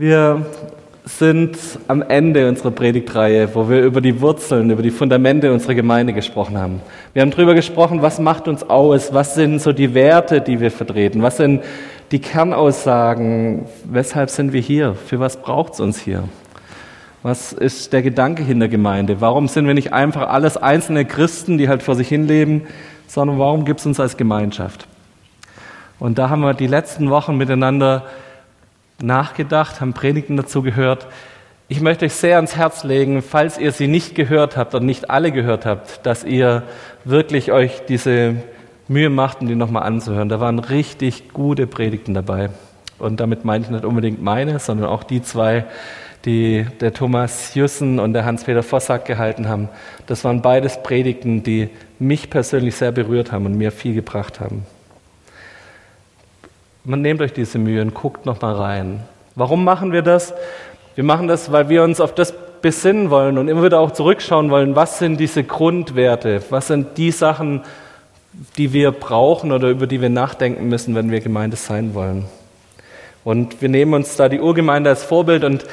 Wir 0.00 0.46
sind 1.06 1.58
am 1.88 2.02
Ende 2.02 2.48
unserer 2.48 2.70
Predigtreihe, 2.70 3.52
wo 3.52 3.68
wir 3.68 3.82
über 3.82 4.00
die 4.00 4.20
Wurzeln, 4.20 4.70
über 4.70 4.80
die 4.80 4.92
Fundamente 4.92 5.52
unserer 5.52 5.74
Gemeinde 5.74 6.12
gesprochen 6.12 6.56
haben. 6.56 6.80
Wir 7.14 7.22
haben 7.22 7.32
darüber 7.32 7.56
gesprochen, 7.56 8.00
was 8.00 8.20
macht 8.20 8.46
uns 8.46 8.62
aus, 8.62 9.12
was 9.12 9.34
sind 9.34 9.60
so 9.60 9.72
die 9.72 9.94
Werte, 9.94 10.40
die 10.40 10.60
wir 10.60 10.70
vertreten, 10.70 11.20
was 11.20 11.38
sind 11.38 11.64
die 12.12 12.20
Kernaussagen, 12.20 13.66
weshalb 13.86 14.30
sind 14.30 14.52
wir 14.52 14.60
hier, 14.60 14.94
für 14.94 15.18
was 15.18 15.38
braucht 15.38 15.72
es 15.72 15.80
uns 15.80 15.98
hier. 15.98 16.22
Was 17.24 17.52
ist 17.52 17.92
der 17.92 18.02
Gedanke 18.02 18.44
hinter 18.44 18.68
Gemeinde? 18.68 19.20
Warum 19.20 19.48
sind 19.48 19.66
wir 19.66 19.74
nicht 19.74 19.92
einfach 19.92 20.28
alles 20.28 20.56
einzelne 20.56 21.06
Christen, 21.06 21.58
die 21.58 21.68
halt 21.68 21.82
vor 21.82 21.96
sich 21.96 22.06
hin 22.06 22.28
leben, 22.28 22.68
sondern 23.08 23.40
warum 23.40 23.64
gibt 23.64 23.80
es 23.80 23.86
uns 23.86 23.98
als 23.98 24.16
Gemeinschaft? 24.16 24.86
Und 25.98 26.18
da 26.18 26.30
haben 26.30 26.42
wir 26.42 26.54
die 26.54 26.68
letzten 26.68 27.10
Wochen 27.10 27.36
miteinander 27.36 28.04
nachgedacht, 29.00 29.80
haben 29.80 29.92
Predigten 29.92 30.36
dazu 30.36 30.62
gehört. 30.62 31.06
Ich 31.68 31.80
möchte 31.80 32.06
euch 32.06 32.14
sehr 32.14 32.36
ans 32.36 32.56
Herz 32.56 32.84
legen, 32.84 33.22
falls 33.22 33.58
ihr 33.58 33.72
sie 33.72 33.88
nicht 33.88 34.14
gehört 34.14 34.56
habt 34.56 34.74
und 34.74 34.86
nicht 34.86 35.10
alle 35.10 35.32
gehört 35.32 35.66
habt, 35.66 36.04
dass 36.06 36.24
ihr 36.24 36.62
wirklich 37.04 37.52
euch 37.52 37.82
diese 37.86 38.36
Mühe 38.88 39.10
macht, 39.10 39.42
um 39.42 39.48
die 39.48 39.54
nochmal 39.54 39.82
anzuhören. 39.82 40.28
Da 40.28 40.40
waren 40.40 40.58
richtig 40.58 41.32
gute 41.32 41.66
Predigten 41.66 42.14
dabei. 42.14 42.50
Und 42.98 43.20
damit 43.20 43.44
meine 43.44 43.64
ich 43.64 43.70
nicht 43.70 43.84
unbedingt 43.84 44.22
meine, 44.22 44.58
sondern 44.58 44.88
auch 44.88 45.04
die 45.04 45.22
zwei, 45.22 45.66
die 46.24 46.66
der 46.80 46.94
Thomas 46.94 47.54
Jussen 47.54 48.00
und 48.00 48.14
der 48.14 48.24
Hans-Peter 48.24 48.62
Vossack 48.62 49.04
gehalten 49.04 49.48
haben. 49.48 49.68
Das 50.06 50.24
waren 50.24 50.42
beides 50.42 50.82
Predigten, 50.82 51.42
die 51.42 51.68
mich 51.98 52.30
persönlich 52.30 52.74
sehr 52.76 52.92
berührt 52.92 53.30
haben 53.30 53.46
und 53.46 53.56
mir 53.56 53.70
viel 53.70 53.94
gebracht 53.94 54.40
haben 54.40 54.66
man 56.84 57.02
nehmt 57.02 57.20
euch 57.20 57.32
diese 57.32 57.58
Mühe 57.58 57.82
und 57.82 57.94
guckt 57.94 58.26
noch 58.26 58.40
mal 58.40 58.54
rein. 58.54 59.00
Warum 59.34 59.64
machen 59.64 59.92
wir 59.92 60.02
das? 60.02 60.34
Wir 60.94 61.04
machen 61.04 61.28
das, 61.28 61.52
weil 61.52 61.68
wir 61.68 61.82
uns 61.82 62.00
auf 62.00 62.14
das 62.14 62.34
besinnen 62.60 63.10
wollen 63.10 63.38
und 63.38 63.48
immer 63.48 63.62
wieder 63.62 63.78
auch 63.78 63.92
zurückschauen 63.92 64.50
wollen, 64.50 64.74
was 64.74 64.98
sind 64.98 65.18
diese 65.20 65.44
Grundwerte, 65.44 66.42
was 66.50 66.66
sind 66.66 66.98
die 66.98 67.12
Sachen, 67.12 67.62
die 68.56 68.72
wir 68.72 68.90
brauchen 68.90 69.52
oder 69.52 69.68
über 69.68 69.86
die 69.86 70.00
wir 70.00 70.08
nachdenken 70.08 70.68
müssen, 70.68 70.94
wenn 70.94 71.10
wir 71.10 71.20
Gemeinde 71.20 71.56
sein 71.56 71.94
wollen. 71.94 72.24
Und 73.24 73.60
wir 73.60 73.68
nehmen 73.68 73.94
uns 73.94 74.16
da 74.16 74.28
die 74.28 74.40
Urgemeinde 74.40 74.90
als 74.90 75.04
Vorbild 75.04 75.44
und 75.44 75.66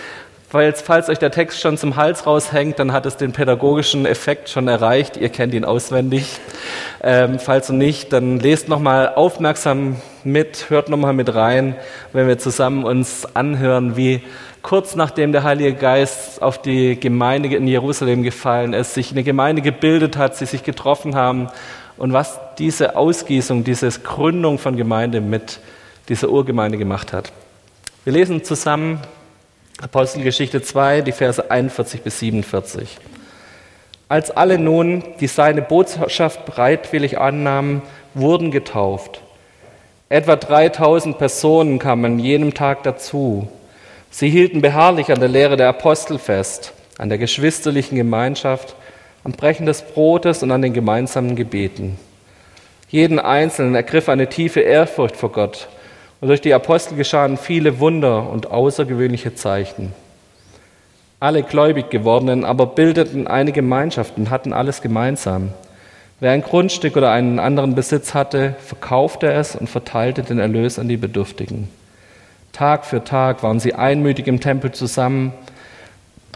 falls, 0.50 0.82
falls 0.82 1.10
euch 1.10 1.20
der 1.20 1.32
Text 1.32 1.60
schon 1.60 1.78
zum 1.78 1.96
Hals 1.96 2.26
raushängt, 2.26 2.80
dann 2.80 2.92
hat 2.92 3.06
es 3.06 3.18
den 3.18 3.32
pädagogischen 3.32 4.06
Effekt 4.06 4.50
schon 4.50 4.68
erreicht. 4.68 5.18
Ihr 5.18 5.30
kennt 5.30 5.54
ihn 5.54 5.66
auswendig. 5.66 6.40
Ähm, 7.04 7.40
falls 7.40 7.70
nicht, 7.70 8.14
dann 8.14 8.40
lest 8.40 8.68
nochmal 8.68 9.14
aufmerksam 9.16 9.98
mit, 10.26 10.70
hört 10.70 10.90
nochmal 10.90 11.14
mit 11.14 11.34
rein, 11.34 11.76
wenn 12.14 12.28
wir 12.28 12.38
zusammen 12.38 12.84
uns 12.84 13.28
anhören, 13.36 13.96
wie 13.96 14.22
kurz 14.62 14.96
nachdem 14.96 15.32
der 15.32 15.44
Heilige 15.44 15.74
Geist 15.74 16.42
auf 16.42 16.62
die 16.62 17.00
Gemeinde 17.00 17.56
in 17.56 17.68
Jerusalem 17.68 18.24
gefallen 18.24 18.74
ist, 18.74 18.96
sich 18.96 19.12
eine 19.12 19.24
Gemeinde 19.24 19.62
gebildet 19.62 20.18
hat, 20.18 20.36
sie 20.36 20.46
sich 20.46 20.64
getroffen 20.64 21.16
haben 21.16 21.50
und 21.98 22.14
was 22.14 22.40
diese 22.58 22.96
Ausgießung, 22.96 23.64
diese 23.64 23.90
Gründung 23.92 24.58
von 24.58 24.76
Gemeinde 24.76 25.22
mit 25.22 25.60
dieser 26.10 26.30
Urgemeinde 26.30 26.78
gemacht 26.78 27.14
hat. 27.14 27.32
Wir 28.04 28.14
lesen 28.14 28.44
zusammen 28.44 29.00
Apostelgeschichte 29.82 30.62
2, 30.62 31.02
die 31.02 31.12
Verse 31.12 31.52
41 31.52 32.02
bis 32.02 32.20
47. 32.20 32.98
Als 34.08 34.32
alle 34.32 34.58
nun, 34.58 35.04
die 35.20 35.28
seine 35.28 35.62
Botschaft 35.62 36.46
bereitwillig 36.46 37.20
annahmen, 37.20 37.82
wurden 38.14 38.52
getauft. 38.52 39.22
Etwa 40.08 40.36
3000 40.36 41.18
Personen 41.18 41.80
kamen 41.80 42.06
an 42.06 42.20
jenem 42.20 42.54
Tag 42.54 42.84
dazu. 42.84 43.48
Sie 44.12 44.30
hielten 44.30 44.62
beharrlich 44.62 45.12
an 45.12 45.20
der 45.20 45.30
Lehre 45.30 45.58
der 45.58 45.70
Apostel 45.70 46.20
fest, 46.20 46.74
an 47.00 47.10
der 47.10 47.18
geschwisterlichen 47.18 47.98
Gemeinschaft, 47.98 48.76
am 49.24 49.32
Brechen 49.32 49.66
des 49.66 49.82
Brotes 49.82 50.44
und 50.44 50.52
an 50.52 50.62
den 50.62 50.74
gemeinsamen 50.74 51.36
Gebeten. 51.36 51.98
Jeden 52.90 53.18
Einzelnen 53.18 53.74
ergriff 53.74 54.08
eine 54.08 54.30
tiefe 54.30 54.60
Ehrfurcht 54.60 55.16
vor 55.16 55.32
Gott, 55.32 55.70
und 56.22 56.28
durch 56.28 56.42
die 56.42 56.54
Apostel 56.54 56.96
geschahen 56.96 57.36
viele 57.38 57.80
Wunder 57.80 58.30
und 58.30 58.52
außergewöhnliche 58.52 59.34
Zeichen. 59.34 59.92
Alle 61.20 61.42
gläubig 61.42 61.90
gewordenen 61.90 62.46
aber 62.46 62.68
bildeten 62.68 63.26
eine 63.26 63.52
Gemeinschaft 63.52 64.18
und 64.18 64.30
hatten 64.30 64.54
alles 64.54 64.84
gemeinsam. 64.84 65.52
Wer 66.22 66.32
ein 66.32 66.44
Grundstück 66.44 66.96
oder 66.96 67.12
einen 67.12 67.40
anderen 67.40 67.76
Besitz 67.76 68.14
hatte, 68.14 68.56
verkaufte 68.66 69.32
es 69.32 69.56
und 69.56 69.70
verteilte 69.70 70.24
den 70.24 70.40
Erlös 70.40 70.80
an 70.80 70.88
die 70.88 70.96
Bedürftigen. 70.98 71.68
Tag 72.54 72.86
für 72.86 73.04
Tag 73.04 73.44
waren 73.44 73.60
sie 73.60 73.74
einmütig 73.74 74.28
im 74.28 74.40
Tempel 74.40 74.72
zusammen, 74.72 75.34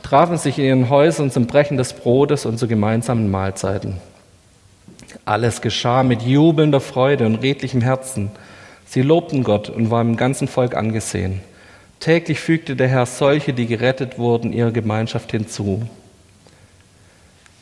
trafen 0.04 0.38
sich 0.38 0.60
in 0.60 0.66
ihren 0.66 0.90
Häusern 0.90 1.32
zum 1.32 1.48
Brechen 1.48 1.78
des 1.78 1.94
Brotes 1.94 2.46
und 2.46 2.58
zu 2.58 2.68
gemeinsamen 2.68 3.32
Mahlzeiten. 3.32 3.96
Alles 5.24 5.62
geschah 5.62 6.04
mit 6.04 6.24
jubelnder 6.24 6.82
Freude 6.82 7.26
und 7.26 7.38
redlichem 7.38 7.82
Herzen. 7.82 8.32
Sie 8.86 9.02
lobten 9.02 9.44
Gott 9.44 9.70
und 9.70 9.92
waren 9.92 10.10
im 10.10 10.18
ganzen 10.18 10.50
Volk 10.50 10.76
angesehen. 10.76 11.40
Täglich 12.02 12.40
fügte 12.42 12.76
der 12.76 12.90
Herr 12.90 13.06
solche, 13.06 13.54
die 13.54 13.66
gerettet 13.66 14.18
wurden, 14.18 14.52
ihrer 14.52 14.72
Gemeinschaft 14.72 15.32
hinzu. 15.32 15.84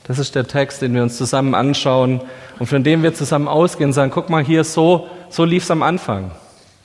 Das 0.08 0.20
ist 0.20 0.36
der 0.36 0.48
Text, 0.48 0.82
den 0.82 0.94
wir 0.94 1.04
uns 1.04 1.18
zusammen 1.18 1.54
anschauen 1.54 2.22
und 2.60 2.68
von 2.68 2.84
dem 2.84 3.04
wir 3.04 3.14
zusammen 3.14 3.50
ausgehen 3.50 3.90
und 3.90 3.94
sagen, 3.94 4.12
guck 4.12 4.30
mal 4.30 4.44
hier, 4.44 4.64
so, 4.64 5.08
so 5.30 5.44
lief 5.44 5.64
es 5.64 5.72
am 5.72 5.84
Anfang. 5.84 6.32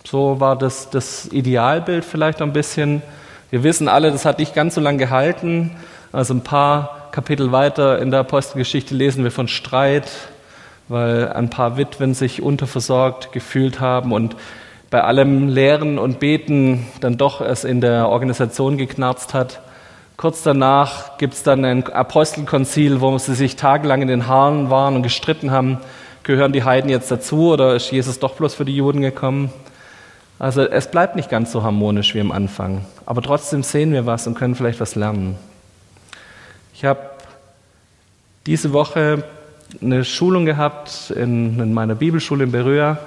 So 0.05 0.41
war 0.41 0.59
das, 0.59 0.91
das 0.91 1.27
Idealbild 1.27 2.05
vielleicht 2.05 2.43
ein 2.43 2.53
bisschen. 2.53 3.03
Wir 3.51 3.63
wissen 3.63 3.87
alle, 3.87 4.11
das 4.11 4.25
hat 4.25 4.41
nicht 4.41 4.55
ganz 4.55 4.75
so 4.75 4.81
lange 4.81 4.99
gehalten. 4.99 5.71
Also 6.11 6.35
ein 6.35 6.43
paar 6.43 7.09
Kapitel 7.13 7.53
weiter 7.53 8.01
in 8.01 8.11
der 8.11 8.21
Apostelgeschichte 8.21 8.95
lesen 8.95 9.23
wir 9.23 9.31
von 9.31 9.47
Streit, 9.47 10.11
weil 10.89 11.33
ein 11.33 11.49
paar 11.49 11.77
Witwen 11.77 12.15
sich 12.15 12.43
unterversorgt 12.43 13.31
gefühlt 13.31 13.79
haben 13.79 14.13
und 14.13 14.35
bei 14.91 15.05
allem 15.05 15.49
Lehren 15.49 15.99
und 15.99 16.19
Beten 16.19 16.87
dann 17.01 17.19
doch 17.19 17.41
es 17.41 17.63
in 17.65 17.81
der 17.81 18.09
Organisation 18.09 18.77
geknarzt 18.79 19.33
hat. 19.33 19.61
Kurz 20.23 20.45
danach 20.45 21.19
gibt 21.19 21.35
es 21.35 21.43
dann 21.43 21.65
ein 21.65 21.85
Apostelkonzil, 21.85 23.01
wo 23.01 23.19
sie 23.19 23.35
sich 23.35 23.57
tagelang 23.57 24.03
in 24.03 24.07
den 24.07 24.29
Haaren 24.29 24.71
waren 24.71 24.95
und 24.95 25.03
gestritten 25.03 25.51
haben, 25.51 25.79
gehören 26.23 26.53
die 26.53 26.63
Heiden 26.63 26.89
jetzt 26.89 27.11
dazu 27.11 27.51
oder 27.51 27.75
ist 27.75 27.91
Jesus 27.91 28.21
doch 28.21 28.35
bloß 28.35 28.55
für 28.55 28.65
die 28.65 28.77
Juden 28.77 29.01
gekommen? 29.01 29.53
Also 30.39 30.63
es 30.63 30.89
bleibt 30.89 31.17
nicht 31.17 31.29
ganz 31.29 31.51
so 31.51 31.65
harmonisch 31.65 32.15
wie 32.15 32.21
am 32.21 32.31
Anfang, 32.31 32.85
aber 33.05 33.21
trotzdem 33.21 33.65
sehen 33.65 33.93
wir 33.93 34.07
was 34.07 34.29
und 34.29 34.37
können 34.37 34.55
vielleicht 34.55 34.79
was 34.79 34.95
lernen. 34.95 35.37
Ich 36.73 36.85
habe 36.85 37.01
diese 38.47 38.73
Woche 38.73 39.25
eine 39.83 40.05
Schulung 40.05 40.47
gehabt 40.47 41.11
in, 41.11 41.59
in 41.59 41.75
meiner 41.75 41.97
Bibelschule 41.97 42.45
in 42.45 42.53
Berühra 42.53 42.99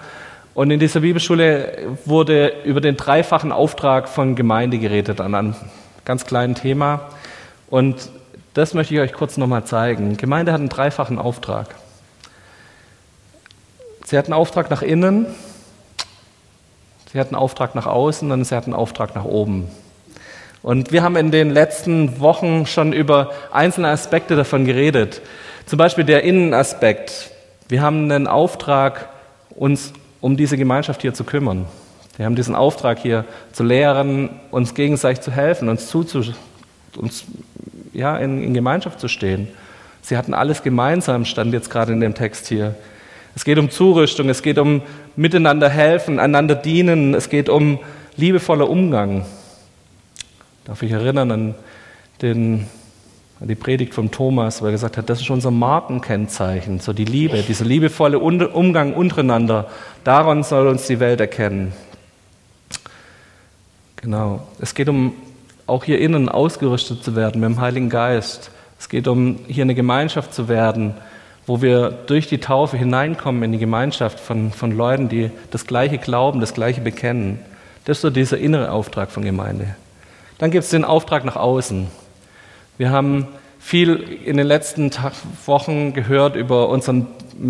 und 0.54 0.70
in 0.70 0.82
dieser 0.82 1.00
Bibelschule 1.00 1.78
wurde 2.04 2.52
über 2.66 2.82
den 2.82 2.98
dreifachen 2.98 3.54
Auftrag 3.54 4.10
von 4.10 4.36
Gemeinde 4.36 4.80
geredet 4.80 5.22
an 5.22 5.34
ganz 6.06 6.26
kleinen 6.26 6.56
Thema. 6.56 7.10
Und 7.70 8.10
das 8.54 8.74
möchte 8.74 8.94
ich 8.94 9.00
euch 9.02 9.14
kurz 9.14 9.38
nochmal 9.38 9.66
zeigen. 9.66 10.16
Gemeinde 10.16 10.54
hat 10.54 10.60
einen 10.60 10.70
dreifachen 10.70 11.20
Auftrag. 11.20 11.76
Sie 14.06 14.18
hat 14.18 14.26
einen 14.26 14.34
Auftrag 14.34 14.70
nach 14.70 14.84
innen, 14.84 15.26
sie 17.12 17.20
hat 17.20 17.28
einen 17.28 17.36
Auftrag 17.36 17.74
nach 17.74 17.88
außen 17.88 18.32
und 18.32 18.44
sie 18.46 18.56
hat 18.56 18.66
einen 18.66 18.76
Auftrag 18.76 19.16
nach 19.16 19.26
oben. 19.26 19.68
Und 20.62 20.92
wir 20.92 21.02
haben 21.02 21.16
in 21.16 21.32
den 21.32 21.50
letzten 21.50 22.20
Wochen 22.20 22.66
schon 22.66 22.94
über 22.94 23.32
einzelne 23.52 23.90
Aspekte 23.90 24.36
davon 24.36 24.66
geredet. 24.66 25.22
Zum 25.66 25.78
Beispiel 25.78 26.04
der 26.04 26.24
Innenaspekt. 26.24 27.32
Wir 27.68 27.82
haben 27.82 28.12
einen 28.12 28.28
Auftrag, 28.28 29.10
uns 29.50 29.92
um 30.22 30.38
diese 30.38 30.58
Gemeinschaft 30.58 31.02
hier 31.02 31.14
zu 31.14 31.24
kümmern. 31.24 31.66
Wir 32.18 32.26
haben 32.26 32.36
diesen 32.36 32.56
Auftrag 32.56 33.00
hier 33.00 33.26
zu 33.52 33.64
lehren, 33.64 34.30
uns 34.52 34.74
gegenseitig 34.74 35.22
zu 35.22 35.32
helfen, 35.32 35.68
uns, 35.68 35.88
zuzu, 35.88 36.24
uns 36.96 37.26
ja, 37.94 38.18
in, 38.18 38.42
in 38.42 38.54
Gemeinschaft 38.54 39.00
zu 39.00 39.08
stehen. 39.08 39.50
Sie 40.02 40.18
hatten 40.18 40.34
alles 40.34 40.64
gemeinsam, 40.64 41.26
stand 41.26 41.52
jetzt 41.52 41.70
gerade 41.70 41.92
in 41.92 42.00
dem 42.00 42.14
Text 42.14 42.48
hier. 42.48 42.76
Es 43.36 43.44
geht 43.44 43.58
um 43.58 43.70
Zurüstung, 43.70 44.30
es 44.30 44.42
geht 44.42 44.60
um 44.60 44.82
miteinander 45.18 45.68
helfen, 45.68 46.20
einander 46.20 46.56
dienen, 46.56 47.14
es 47.14 47.30
geht 47.30 47.50
um 47.50 47.80
liebevoller 48.16 48.70
Umgang. 48.70 49.26
Darf 50.64 50.84
ich 50.84 50.92
erinnern 50.92 51.32
an, 51.32 51.56
den, 52.22 52.66
an 53.42 53.48
die 53.50 53.56
Predigt 53.56 53.94
von 53.94 54.10
Thomas, 54.10 54.62
weil 54.62 54.70
er 54.70 54.74
gesagt 54.74 54.98
hat, 54.98 55.10
das 55.10 55.20
ist 55.20 55.30
unser 55.30 55.52
Markenkennzeichen, 55.52 56.80
so 56.80 56.94
die 56.94 57.04
Liebe, 57.04 57.44
dieser 57.44 57.66
liebevolle 57.66 58.20
Umgang 58.20 58.94
untereinander. 58.94 59.70
Daran 60.06 60.44
soll 60.44 60.68
uns 60.68 60.88
die 60.88 61.02
Welt 61.02 61.20
erkennen. 61.20 61.74
Genau. 64.06 64.40
Es 64.60 64.76
geht 64.76 64.88
um 64.88 65.14
auch 65.66 65.84
hier 65.84 66.00
innen 66.00 66.30
ausgerüstet 66.30 67.04
zu 67.04 67.16
werden 67.16 67.42
mit 67.42 67.50
dem 67.50 67.60
Heiligen 67.60 67.90
Geist. 67.90 68.52
Es 68.78 68.88
geht 68.88 69.08
um 69.08 69.40
hier 69.48 69.64
eine 69.64 69.74
Gemeinschaft 69.74 70.32
zu 70.32 70.48
werden, 70.48 70.94
wo 71.48 71.64
wir 71.64 71.90
durch 71.90 72.28
die 72.28 72.38
Taufe 72.38 72.78
hineinkommen 72.78 73.42
in 73.42 73.52
die 73.52 73.58
Gemeinschaft 73.58 74.20
von, 74.20 74.52
von 74.52 74.72
Leuten, 74.72 75.10
die 75.10 75.32
das 75.50 75.66
Gleiche 75.66 75.98
glauben, 75.98 76.40
das 76.40 76.54
Gleiche 76.54 76.82
bekennen. 76.82 77.40
Das 77.86 77.98
ist 77.98 78.02
so 78.02 78.12
dieser 78.12 78.38
innere 78.38 78.70
Auftrag 78.70 79.10
von 79.10 79.26
Gemeinde. 79.26 79.76
Dann 80.38 80.52
gibt 80.52 80.66
es 80.66 80.70
den 80.70 80.86
Auftrag 80.86 81.26
nach 81.26 81.36
außen. 81.36 81.88
Wir 82.78 82.92
haben 82.92 83.26
viel 83.58 83.96
in 84.24 84.38
den 84.38 84.46
letzten 84.46 84.92
Tag, 84.92 85.14
Wochen 85.48 85.94
gehört 85.94 86.36
über, 86.36 86.70
unseren, 86.70 87.08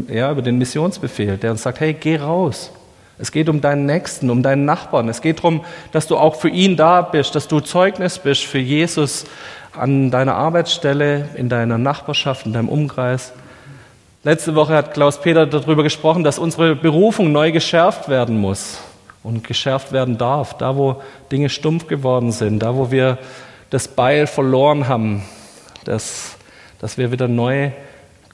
ja, 0.07 0.31
über 0.31 0.41
den 0.41 0.57
Missionsbefehl, 0.57 1.35
der 1.35 1.51
uns 1.51 1.63
sagt, 1.63 1.81
hey, 1.81 1.93
geh 1.93 2.15
raus. 2.15 2.71
Es 3.17 3.31
geht 3.31 3.47
um 3.47 3.61
deinen 3.61 3.85
Nächsten, 3.85 4.29
um 4.29 4.43
deinen 4.43 4.65
Nachbarn. 4.65 5.07
Es 5.07 5.21
geht 5.21 5.39
darum, 5.39 5.63
dass 5.91 6.07
du 6.07 6.17
auch 6.17 6.35
für 6.35 6.49
ihn 6.49 6.75
da 6.75 7.01
bist, 7.01 7.33
dass 7.35 7.47
du 7.47 7.61
Zeugnis 7.61 8.19
bist 8.19 8.43
für 8.43 8.59
Jesus 8.59 9.25
an 9.73 10.11
deiner 10.11 10.35
Arbeitsstelle, 10.35 11.29
in 11.35 11.49
deiner 11.49 11.77
Nachbarschaft, 11.77 12.45
in 12.45 12.53
deinem 12.53 12.69
Umkreis. 12.69 13.31
Letzte 14.23 14.55
Woche 14.55 14.73
hat 14.73 14.93
Klaus 14.93 15.21
Peter 15.21 15.45
darüber 15.45 15.83
gesprochen, 15.83 16.23
dass 16.23 16.39
unsere 16.39 16.75
Berufung 16.75 17.31
neu 17.31 17.51
geschärft 17.51 18.09
werden 18.09 18.37
muss 18.37 18.79
und 19.23 19.43
geschärft 19.43 19.91
werden 19.91 20.17
darf. 20.17 20.57
Da, 20.57 20.75
wo 20.75 21.01
Dinge 21.31 21.49
stumpf 21.49 21.87
geworden 21.87 22.31
sind, 22.31 22.59
da, 22.59 22.75
wo 22.75 22.91
wir 22.91 23.17
das 23.69 23.87
Beil 23.87 24.27
verloren 24.27 24.87
haben, 24.87 25.23
dass, 25.85 26.37
dass 26.79 26.97
wir 26.97 27.11
wieder 27.11 27.27
neu 27.27 27.71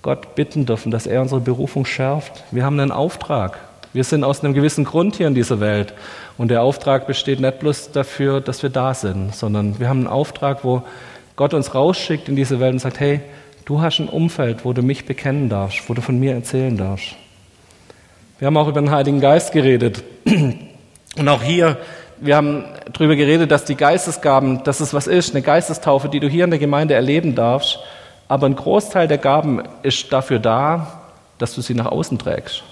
Gott 0.02 0.34
bitten 0.36 0.66
dürfen, 0.66 0.92
dass 0.92 1.06
er 1.06 1.22
unsere 1.22 1.42
Berufung 1.42 1.86
schärft. 1.86 2.44
Wir 2.52 2.66
haben 2.66 2.80
einen 2.80 2.92
Auftrag. 2.92 3.60
Wir 3.94 4.06
sind 4.06 4.24
aus 4.24 4.44
einem 4.44 4.54
gewissen 4.54 4.86
Grund 4.86 5.18
hier 5.18 5.28
in 5.28 5.36
dieser 5.36 5.60
Welt. 5.60 5.94
Und 6.38 6.50
der 6.50 6.62
Auftrag 6.62 7.08
besteht 7.08 7.42
nicht 7.42 7.60
bloß 7.60 7.92
dafür, 7.92 8.40
dass 8.40 8.64
wir 8.64 8.70
da 8.70 8.94
sind, 8.94 9.36
sondern 9.36 9.80
wir 9.80 9.90
haben 9.90 10.00
einen 10.00 10.08
Auftrag, 10.08 10.64
wo 10.64 10.84
Gott 11.36 11.54
uns 11.54 11.76
rausschickt 11.76 12.30
in 12.30 12.36
diese 12.36 12.60
Welt 12.60 12.74
und 12.74 12.80
sagt, 12.80 13.00
hey, 13.00 13.20
du 13.66 13.82
hast 13.82 14.00
ein 14.00 14.08
Umfeld, 14.08 14.64
wo 14.64 14.72
du 14.72 14.82
mich 14.82 15.06
bekennen 15.06 15.50
darfst, 15.50 15.90
wo 15.90 15.94
du 15.94 16.02
von 16.02 16.20
mir 16.20 16.34
erzählen 16.34 16.78
darfst. 16.78 17.16
Wir 18.40 18.48
haben 18.48 18.58
auch 18.58 18.68
über 18.68 18.82
den 18.82 18.92
Heiligen 18.92 19.20
Geist 19.20 19.52
geredet. 19.52 20.04
Und 20.26 21.28
auch 21.28 21.44
hier, 21.44 21.78
wir 22.22 22.38
haben 22.38 22.64
darüber 22.94 23.18
geredet, 23.18 23.52
dass 23.52 23.66
die 23.66 23.76
Geistesgaben, 23.76 24.64
dass 24.64 24.80
es 24.80 24.94
was 24.94 25.08
ist, 25.08 25.36
eine 25.36 25.42
Geistestaufe, 25.42 26.08
die 26.08 26.22
du 26.22 26.30
hier 26.30 26.46
in 26.46 26.50
der 26.50 26.60
Gemeinde 26.60 26.94
erleben 26.94 27.36
darfst. 27.36 27.80
Aber 28.30 28.46
ein 28.46 28.56
Großteil 28.56 29.10
der 29.10 29.18
Gaben 29.18 29.62
ist 29.84 30.14
dafür 30.14 30.40
da, 30.40 31.02
dass 31.38 31.54
du 31.56 31.62
sie 31.62 31.74
nach 31.74 31.88
außen 31.88 32.18
trägst. 32.18 32.64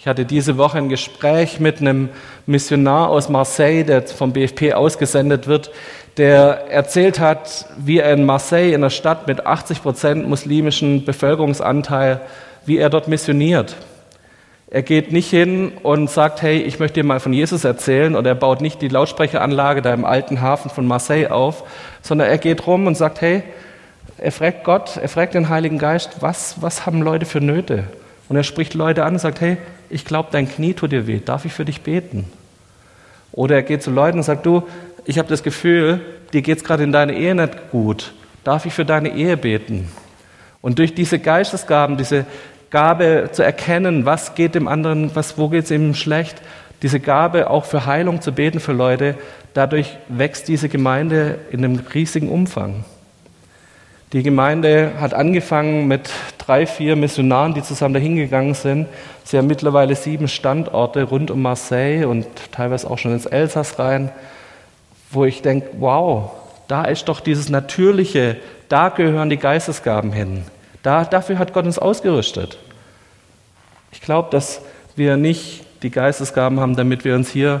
Ich 0.00 0.06
hatte 0.06 0.24
diese 0.24 0.56
Woche 0.56 0.78
ein 0.78 0.88
Gespräch 0.88 1.60
mit 1.60 1.82
einem 1.82 2.08
Missionar 2.46 3.10
aus 3.10 3.28
Marseille, 3.28 3.84
der 3.84 4.00
vom 4.00 4.32
BFP 4.32 4.72
ausgesendet 4.72 5.46
wird, 5.46 5.70
der 6.16 6.70
erzählt 6.70 7.20
hat, 7.20 7.66
wie 7.76 7.98
er 7.98 8.14
in 8.14 8.24
Marseille, 8.24 8.70
in 8.70 8.76
einer 8.76 8.88
Stadt 8.88 9.26
mit 9.26 9.44
80 9.44 9.82
Prozent 9.82 10.26
muslimischen 10.26 11.04
Bevölkerungsanteil, 11.04 12.22
wie 12.64 12.78
er 12.78 12.88
dort 12.88 13.08
missioniert. 13.08 13.76
Er 14.70 14.80
geht 14.80 15.12
nicht 15.12 15.28
hin 15.28 15.72
und 15.82 16.08
sagt, 16.08 16.40
hey, 16.40 16.62
ich 16.62 16.78
möchte 16.78 17.02
dir 17.02 17.06
mal 17.06 17.20
von 17.20 17.34
Jesus 17.34 17.64
erzählen, 17.64 18.16
oder 18.16 18.30
er 18.30 18.36
baut 18.36 18.62
nicht 18.62 18.80
die 18.80 18.88
Lautsprecheranlage 18.88 19.82
da 19.82 19.92
im 19.92 20.06
alten 20.06 20.40
Hafen 20.40 20.70
von 20.70 20.86
Marseille 20.86 21.30
auf, 21.30 21.62
sondern 22.00 22.30
er 22.30 22.38
geht 22.38 22.66
rum 22.66 22.86
und 22.86 22.96
sagt, 22.96 23.20
hey, 23.20 23.42
er 24.16 24.32
fragt 24.32 24.64
Gott, 24.64 24.96
er 24.96 25.10
fragt 25.10 25.34
den 25.34 25.50
Heiligen 25.50 25.76
Geist, 25.76 26.22
was, 26.22 26.62
was 26.62 26.86
haben 26.86 27.02
Leute 27.02 27.26
für 27.26 27.42
Nöte? 27.42 27.84
Und 28.30 28.36
er 28.36 28.44
spricht 28.44 28.72
Leute 28.72 29.04
an 29.04 29.14
und 29.14 29.18
sagt, 29.18 29.42
hey, 29.42 29.58
ich 29.90 30.04
glaube, 30.04 30.28
dein 30.32 30.48
Knie 30.48 30.74
tut 30.74 30.92
dir 30.92 31.06
weh, 31.06 31.20
darf 31.22 31.44
ich 31.44 31.52
für 31.52 31.64
dich 31.64 31.82
beten? 31.82 32.24
Oder 33.32 33.56
er 33.56 33.62
geht 33.62 33.82
zu 33.82 33.90
Leuten 33.90 34.18
und 34.18 34.24
sagt, 34.24 34.46
du, 34.46 34.62
ich 35.04 35.18
habe 35.18 35.28
das 35.28 35.42
Gefühl, 35.42 36.00
dir 36.32 36.42
geht 36.42 36.58
es 36.58 36.64
gerade 36.64 36.84
in 36.84 36.92
deiner 36.92 37.12
Ehe 37.12 37.34
nicht 37.34 37.70
gut. 37.70 38.12
Darf 38.44 38.66
ich 38.66 38.72
für 38.72 38.84
deine 38.84 39.10
Ehe 39.10 39.36
beten? 39.36 39.88
Und 40.62 40.78
durch 40.78 40.94
diese 40.94 41.18
Geistesgaben, 41.18 41.96
diese 41.96 42.26
Gabe 42.70 43.30
zu 43.32 43.42
erkennen, 43.42 44.06
was 44.06 44.34
geht 44.34 44.54
dem 44.54 44.68
anderen, 44.68 45.14
was, 45.14 45.36
wo 45.36 45.48
geht 45.48 45.64
es 45.64 45.70
ihm 45.70 45.94
schlecht, 45.94 46.40
diese 46.82 47.00
Gabe 47.00 47.50
auch 47.50 47.64
für 47.64 47.86
Heilung 47.86 48.20
zu 48.20 48.32
beten 48.32 48.60
für 48.60 48.72
Leute, 48.72 49.16
dadurch 49.54 49.98
wächst 50.08 50.48
diese 50.48 50.68
Gemeinde 50.68 51.38
in 51.50 51.64
einem 51.64 51.80
riesigen 51.92 52.28
Umfang. 52.28 52.84
Die 54.12 54.22
Gemeinde 54.22 54.92
hat 55.00 55.14
angefangen 55.14 55.86
mit 55.86 56.10
drei, 56.38 56.66
vier 56.66 56.96
Missionaren, 56.96 57.54
die 57.54 57.62
zusammen 57.62 57.94
dahin 57.94 58.16
gegangen 58.16 58.54
sind. 58.54 58.88
Sie 59.24 59.38
haben 59.38 59.46
mittlerweile 59.46 59.94
sieben 59.94 60.26
Standorte 60.26 61.04
rund 61.04 61.30
um 61.30 61.42
Marseille 61.42 62.06
und 62.06 62.26
teilweise 62.50 62.90
auch 62.90 62.98
schon 62.98 63.12
ins 63.12 63.26
Elsass 63.26 63.78
rein 63.78 64.10
wo 65.10 65.24
ich 65.24 65.42
denke, 65.42 65.68
wow, 65.78 66.30
da 66.68 66.84
ist 66.84 67.08
doch 67.08 67.20
dieses 67.20 67.48
Natürliche, 67.48 68.36
da 68.68 68.88
gehören 68.88 69.28
die 69.28 69.36
Geistesgaben 69.36 70.12
hin. 70.12 70.44
Da, 70.82 71.04
dafür 71.04 71.38
hat 71.38 71.52
Gott 71.52 71.66
uns 71.66 71.78
ausgerüstet. 71.78 72.58
Ich 73.92 74.00
glaube, 74.00 74.28
dass 74.30 74.62
wir 74.94 75.16
nicht 75.16 75.64
die 75.82 75.90
Geistesgaben 75.90 76.60
haben, 76.60 76.76
damit 76.76 77.04
wir 77.04 77.14
uns 77.16 77.30
hier 77.30 77.60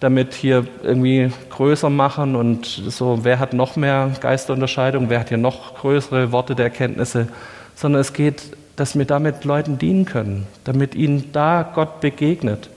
damit 0.00 0.34
hier 0.34 0.66
irgendwie 0.82 1.30
größer 1.50 1.90
machen 1.90 2.36
und 2.36 2.66
so, 2.66 3.20
wer 3.22 3.38
hat 3.38 3.52
noch 3.52 3.76
mehr 3.76 4.12
Geisterunterscheidung, 4.20 5.10
wer 5.10 5.20
hat 5.20 5.28
hier 5.28 5.38
noch 5.38 5.74
größere 5.74 6.30
Worte 6.30 6.54
der 6.54 6.66
Erkenntnisse, 6.66 7.28
sondern 7.74 8.00
es 8.00 8.12
geht, 8.12 8.42
dass 8.76 8.96
wir 8.96 9.04
damit 9.04 9.44
Leuten 9.44 9.78
dienen 9.78 10.04
können, 10.04 10.46
damit 10.64 10.94
ihnen 10.94 11.32
da 11.32 11.68
Gott 11.74 12.00
begegnet. 12.00 12.70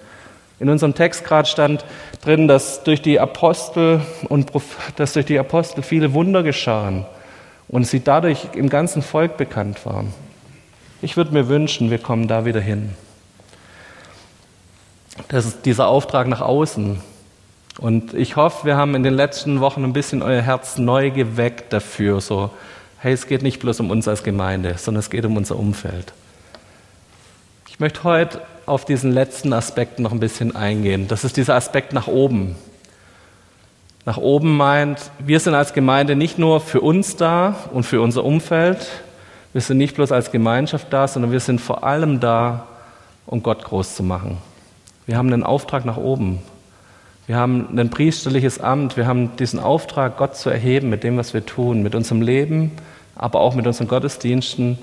In 0.60 0.70
unserem 0.70 0.96
Text 0.96 1.24
gerade 1.26 1.48
stand 1.48 1.86
drin, 2.24 2.48
dass 2.48 2.84
durch 2.84 3.02
die 3.02 3.20
Apostel 3.20 4.02
und 4.30 4.52
dass 4.96 5.14
durch 5.14 5.26
die 5.26 5.40
Apostel 5.40 5.84
viele 5.84 6.14
Wunder 6.14 6.44
geschahen 6.44 7.06
und 7.68 7.86
sie 7.86 8.04
dadurch 8.04 8.48
im 8.54 8.70
ganzen 8.70 9.02
Volk 9.02 9.38
bekannt 9.38 9.86
waren. 9.86 10.14
Ich 11.02 11.18
würde 11.18 11.34
mir 11.34 11.48
wünschen, 11.48 11.90
wir 11.90 11.98
kommen 11.98 12.28
da 12.28 12.46
wieder 12.46 12.62
hin. 12.62 12.92
Das 15.30 15.46
ist 15.46 15.66
dieser 15.66 15.88
Auftrag 15.88 16.28
nach 16.28 16.42
außen. 16.42 17.02
Und 17.80 18.14
ich 18.14 18.36
hoffe, 18.36 18.66
wir 18.66 18.76
haben 18.76 18.96
in 18.96 19.04
den 19.04 19.14
letzten 19.14 19.60
Wochen 19.60 19.84
ein 19.84 19.94
bisschen 19.94 20.22
euer 20.22 20.42
Herz 20.42 20.78
neu 20.78 21.12
geweckt 21.12 21.72
dafür. 21.74 22.22
So, 22.22 22.52
hey, 23.00 23.14
es 23.14 23.28
geht 23.28 23.42
nicht 23.42 23.60
bloß 23.60 23.80
um 23.80 23.90
uns 23.90 24.08
als 24.08 24.24
Gemeinde, 24.24 24.76
sondern 24.78 25.00
es 25.00 25.10
geht 25.10 25.26
um 25.26 25.38
unser 25.38 25.58
Umfeld. 25.58 26.14
Ich 27.70 27.80
möchte 27.80 28.04
heute 28.04 28.42
auf 28.66 28.86
diesen 28.86 29.12
letzten 29.12 29.54
Aspekt 29.54 30.00
noch 30.00 30.12
ein 30.12 30.20
bisschen 30.20 30.56
eingehen. 30.56 31.08
Das 31.08 31.24
ist 31.24 31.38
dieser 31.38 31.56
Aspekt 31.56 31.94
nach 31.94 32.08
oben. 32.08 32.56
Nach 34.06 34.18
oben 34.18 34.56
meint, 34.58 35.12
wir 35.20 35.40
sind 35.40 35.54
als 35.56 35.74
Gemeinde 35.74 36.16
nicht 36.16 36.38
nur 36.38 36.60
für 36.60 36.82
uns 36.82 37.16
da 37.16 37.56
und 37.72 37.84
für 37.84 38.02
unser 38.02 38.24
Umfeld, 38.24 38.88
wir 39.54 39.62
sind 39.62 39.78
nicht 39.78 39.96
bloß 39.96 40.12
als 40.12 40.32
Gemeinschaft 40.32 40.88
da, 40.92 41.08
sondern 41.08 41.32
wir 41.32 41.40
sind 41.40 41.60
vor 41.60 41.84
allem 41.84 42.20
da, 42.20 42.68
um 43.26 43.44
Gott 43.44 43.64
groß 43.64 43.96
zu 43.96 44.04
machen. 44.04 44.38
Wir 45.06 45.18
haben 45.18 45.32
einen 45.32 45.44
Auftrag 45.44 45.84
nach 45.84 45.98
oben. 45.98 46.40
Wir 47.28 47.38
haben 47.38 47.78
ein 47.78 47.90
priesterliches 47.90 48.60
Amt. 48.60 48.98
Wir 48.98 49.08
haben 49.08 49.36
diesen 49.38 49.60
Auftrag, 49.60 50.18
Gott 50.18 50.36
zu 50.36 50.50
erheben 50.50 50.90
mit 50.90 51.04
dem, 51.04 51.18
was 51.18 51.34
wir 51.34 51.46
tun, 51.46 51.82
mit 51.82 51.96
unserem 51.96 52.22
Leben, 52.22 52.72
aber 53.16 53.40
auch 53.40 53.56
mit 53.56 53.68
unseren 53.68 53.88
Gottesdiensten 53.88 54.78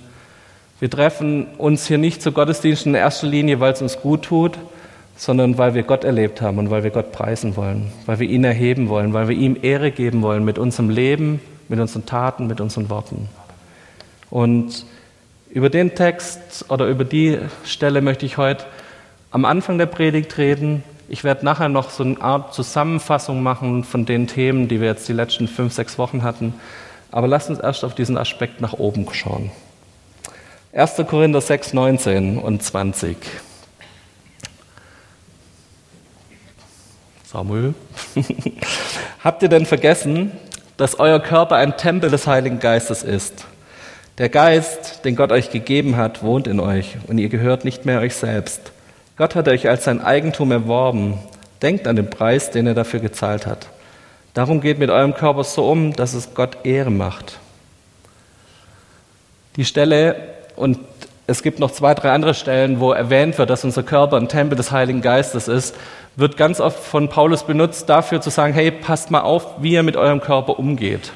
wir 0.80 0.90
treffen 0.90 1.48
uns 1.58 1.88
hier 1.88 1.98
nicht 1.98 2.22
zu 2.22 2.30
Gottesdiensten 2.30 2.94
in 2.94 3.00
erster 3.00 3.26
Linie, 3.26 3.58
weil 3.58 3.72
es 3.72 3.82
uns 3.82 4.00
gut 4.00 4.22
tut, 4.22 4.56
sondern 5.16 5.58
weil 5.58 5.74
wir 5.74 5.82
Gott 5.82 6.04
erlebt 6.04 6.40
haben 6.40 6.58
und 6.58 6.70
weil 6.70 6.84
wir 6.84 6.90
Gott 6.90 7.10
preisen 7.10 7.56
wollen, 7.56 7.90
weil 8.06 8.20
wir 8.20 8.28
ihn 8.28 8.44
erheben 8.44 8.88
wollen, 8.88 9.12
weil 9.12 9.26
wir 9.26 9.36
ihm 9.36 9.56
Ehre 9.60 9.90
geben 9.90 10.22
wollen 10.22 10.44
mit 10.44 10.56
unserem 10.56 10.88
Leben, 10.88 11.40
mit 11.68 11.80
unseren 11.80 12.06
Taten, 12.06 12.46
mit 12.46 12.60
unseren 12.60 12.90
Worten. 12.90 13.28
Und 14.30 14.86
über 15.50 15.68
den 15.68 15.96
Text 15.96 16.66
oder 16.68 16.86
über 16.86 17.04
die 17.04 17.38
Stelle 17.64 18.00
möchte 18.00 18.24
ich 18.24 18.36
heute 18.36 18.64
am 19.32 19.44
Anfang 19.44 19.78
der 19.78 19.86
Predigt 19.86 20.38
reden. 20.38 20.84
Ich 21.10 21.24
werde 21.24 21.42
nachher 21.42 21.70
noch 21.70 21.88
so 21.88 22.04
eine 22.04 22.20
Art 22.20 22.52
Zusammenfassung 22.52 23.42
machen 23.42 23.82
von 23.82 24.04
den 24.04 24.26
Themen, 24.26 24.68
die 24.68 24.80
wir 24.80 24.88
jetzt 24.88 25.08
die 25.08 25.14
letzten 25.14 25.48
fünf, 25.48 25.72
sechs 25.72 25.96
Wochen 25.96 26.22
hatten. 26.22 26.52
Aber 27.10 27.26
lasst 27.26 27.48
uns 27.48 27.58
erst 27.58 27.82
auf 27.82 27.94
diesen 27.94 28.18
Aspekt 28.18 28.60
nach 28.60 28.74
oben 28.74 29.06
schauen. 29.12 29.50
1. 30.74 30.96
Korinther 31.08 31.40
6, 31.40 31.72
19 31.72 32.38
und 32.38 32.62
20. 32.62 33.16
Samuel, 37.24 37.74
habt 39.24 39.42
ihr 39.42 39.48
denn 39.48 39.64
vergessen, 39.64 40.32
dass 40.76 40.98
euer 41.00 41.20
Körper 41.20 41.56
ein 41.56 41.78
Tempel 41.78 42.10
des 42.10 42.26
Heiligen 42.26 42.58
Geistes 42.58 43.02
ist? 43.02 43.46
Der 44.18 44.28
Geist, 44.28 45.06
den 45.06 45.16
Gott 45.16 45.32
euch 45.32 45.50
gegeben 45.50 45.96
hat, 45.96 46.22
wohnt 46.22 46.46
in 46.46 46.60
euch 46.60 46.96
und 47.06 47.16
ihr 47.16 47.30
gehört 47.30 47.64
nicht 47.64 47.86
mehr 47.86 48.00
euch 48.00 48.14
selbst. 48.14 48.72
Gott 49.18 49.34
hat 49.34 49.48
euch 49.48 49.68
als 49.68 49.82
sein 49.82 50.00
Eigentum 50.00 50.52
erworben. 50.52 51.18
Denkt 51.60 51.88
an 51.88 51.96
den 51.96 52.08
Preis, 52.08 52.52
den 52.52 52.68
er 52.68 52.74
dafür 52.74 53.00
gezahlt 53.00 53.46
hat. 53.46 53.66
Darum 54.32 54.60
geht 54.60 54.78
mit 54.78 54.90
eurem 54.90 55.12
Körper 55.12 55.42
so 55.42 55.68
um, 55.68 55.92
dass 55.92 56.14
es 56.14 56.34
Gott 56.34 56.58
Ehre 56.62 56.92
macht. 56.92 57.40
Die 59.56 59.64
Stelle 59.64 60.14
und 60.54 60.78
es 61.26 61.42
gibt 61.42 61.58
noch 61.58 61.72
zwei, 61.72 61.94
drei 61.94 62.12
andere 62.12 62.32
Stellen, 62.32 62.78
wo 62.78 62.92
erwähnt 62.92 63.36
wird, 63.38 63.50
dass 63.50 63.64
unser 63.64 63.82
Körper 63.82 64.16
ein 64.16 64.28
Tempel 64.28 64.56
des 64.56 64.70
Heiligen 64.70 65.02
Geistes 65.02 65.48
ist, 65.48 65.74
wird 66.14 66.36
ganz 66.36 66.60
oft 66.60 66.78
von 66.78 67.08
Paulus 67.08 67.42
benutzt 67.42 67.88
dafür 67.88 68.20
zu 68.20 68.30
sagen, 68.30 68.54
hey, 68.54 68.70
passt 68.70 69.10
mal 69.10 69.22
auf, 69.22 69.60
wie 69.60 69.72
ihr 69.72 69.82
mit 69.82 69.96
eurem 69.96 70.20
Körper 70.20 70.60
umgeht. 70.60 71.12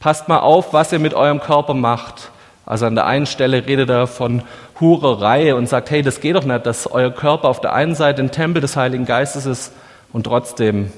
Passt 0.00 0.28
mal 0.28 0.40
auf, 0.40 0.72
was 0.72 0.92
ihr 0.92 0.98
mit 0.98 1.14
eurem 1.14 1.40
Körper 1.40 1.74
macht. 1.74 2.32
Also 2.70 2.86
an 2.86 2.94
der 2.94 3.06
einen 3.06 3.26
Stelle 3.26 3.66
redet 3.66 3.90
er 3.90 4.06
von 4.06 4.42
Hurerei 4.78 5.56
und 5.56 5.68
sagt, 5.68 5.90
hey, 5.90 6.02
das 6.02 6.20
geht 6.20 6.36
doch 6.36 6.44
nicht, 6.44 6.66
dass 6.66 6.86
euer 6.86 7.10
Körper 7.10 7.48
auf 7.48 7.60
der 7.60 7.72
einen 7.72 7.96
Seite 7.96 8.22
ein 8.22 8.30
Tempel 8.30 8.62
des 8.62 8.76
Heiligen 8.76 9.06
Geistes 9.06 9.44
ist 9.44 9.72
und 10.12 10.22
trotzdem 10.22 10.92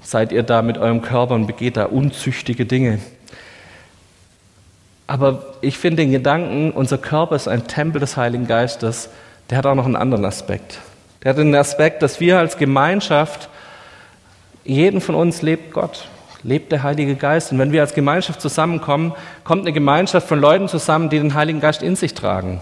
seid 0.00 0.32
ihr 0.32 0.42
da 0.42 0.62
mit 0.62 0.78
eurem 0.78 1.02
Körper 1.02 1.34
und 1.34 1.46
begeht 1.46 1.76
da 1.76 1.84
unzüchtige 1.84 2.64
Dinge. 2.64 3.00
Aber 5.08 5.44
ich 5.60 5.76
finde 5.76 6.04
den 6.04 6.10
Gedanken, 6.10 6.70
unser 6.70 6.96
Körper 6.96 7.36
ist 7.36 7.48
ein 7.48 7.66
Tempel 7.66 8.00
des 8.00 8.16
Heiligen 8.16 8.46
Geistes, 8.46 9.10
der 9.50 9.58
hat 9.58 9.66
auch 9.66 9.74
noch 9.74 9.84
einen 9.84 9.96
anderen 9.96 10.24
Aspekt. 10.24 10.78
Der 11.22 11.32
hat 11.32 11.38
den 11.38 11.54
Aspekt, 11.54 12.02
dass 12.02 12.20
wir 12.20 12.38
als 12.38 12.56
Gemeinschaft, 12.56 13.50
jeden 14.64 15.02
von 15.02 15.16
uns 15.16 15.42
lebt 15.42 15.74
Gott, 15.74 16.06
lebt 16.42 16.72
der 16.72 16.82
Heilige 16.82 17.14
Geist. 17.14 17.52
Und 17.52 17.58
wenn 17.58 17.72
wir 17.72 17.80
als 17.80 17.94
Gemeinschaft 17.94 18.40
zusammenkommen, 18.40 19.12
kommt 19.44 19.62
eine 19.62 19.72
Gemeinschaft 19.72 20.28
von 20.28 20.40
Leuten 20.40 20.68
zusammen, 20.68 21.10
die 21.10 21.18
den 21.18 21.34
Heiligen 21.34 21.60
Geist 21.60 21.82
in 21.82 21.96
sich 21.96 22.14
tragen. 22.14 22.60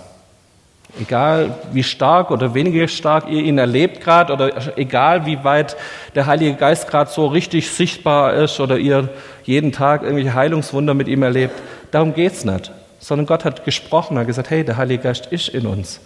Egal 1.01 1.55
wie 1.73 1.83
stark 1.83 2.31
oder 2.31 2.55
weniger 2.55 2.89
stark 2.89 3.29
ihr 3.29 3.43
ihn 3.43 3.59
erlebt 3.59 4.01
gerade 4.01 4.33
oder 4.33 4.79
egal 4.79 5.27
wie 5.27 5.45
weit 5.45 5.77
der 6.15 6.27
Heilige 6.27 6.55
Geist 6.55 6.89
gerade 6.89 7.11
so 7.11 7.27
richtig 7.27 7.71
sichtbar 7.71 8.33
ist 8.35 8.59
oder 8.59 8.79
ihr 8.79 9.11
jeden 9.45 9.71
Tag 9.71 10.03
irgendwelche 10.03 10.35
Heilungswunder 10.35 10.95
mit 10.95 11.07
ihm 11.07 11.23
erlebt, 11.23 11.55
darum 11.91 12.15
geht's 12.15 12.45
nicht. 12.45 12.73
Sondern 13.01 13.27
Gott 13.27 13.45
hat 13.45 13.65
gesprochen, 13.65 14.19
hat 14.19 14.27
gesagt, 14.27 14.51
hey, 14.51 14.65
der 14.65 14.77
Heilige 14.77 15.05
Geist 15.05 15.27
ist 15.27 15.51
in 15.51 15.67
uns. 15.67 16.01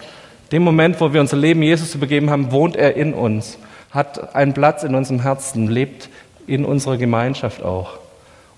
Dem 0.50 0.62
Moment, 0.62 1.00
wo 1.00 1.12
wir 1.12 1.20
unser 1.20 1.38
Leben 1.38 1.62
Jesus 1.62 1.94
übergeben 1.94 2.28
haben, 2.28 2.52
wohnt 2.52 2.76
er 2.76 2.94
in 2.96 3.14
uns, 3.14 3.58
hat 3.92 4.34
einen 4.34 4.52
Platz 4.52 4.82
in 4.82 4.94
unserem 4.94 5.22
Herzen, 5.22 5.68
lebt 5.68 6.10
in 6.46 6.64
unserer 6.64 6.96
Gemeinschaft 6.96 7.62
auch. 7.62 7.98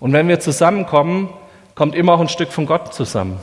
Und 0.01 0.13
wenn 0.13 0.29
wir 0.29 0.41
zusammenkommen, 0.41 1.29
kommt 1.75 1.95
immer 1.95 2.13
auch 2.15 2.21
ein 2.21 2.29
Stück 2.29 2.53
von 2.53 2.67
Gott 2.67 2.95
zusammen. 2.95 3.39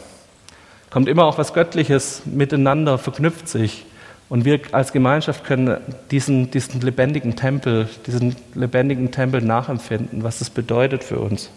Kommt 0.90 1.08
immer 1.08 1.26
auch 1.26 1.38
was 1.38 1.54
Göttliches 1.54 2.24
miteinander, 2.26 2.98
verknüpft 2.98 3.48
sich. 3.48 3.86
Und 4.30 4.46
wir 4.46 4.62
als 4.72 4.94
Gemeinschaft 4.94 5.44
können 5.44 5.78
diesen, 6.10 6.52
diesen 6.52 6.80
lebendigen 6.82 7.36
Tempel, 7.36 7.90
diesen 8.08 8.36
lebendigen 8.54 9.12
Tempel 9.12 9.42
nachempfinden, 9.42 10.24
was 10.24 10.40
es 10.40 10.50
bedeutet 10.50 11.04
für 11.04 11.20
uns. 11.20 11.50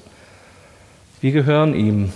Wir 1.21 1.33
gehören 1.33 1.75
ihm 1.75 2.13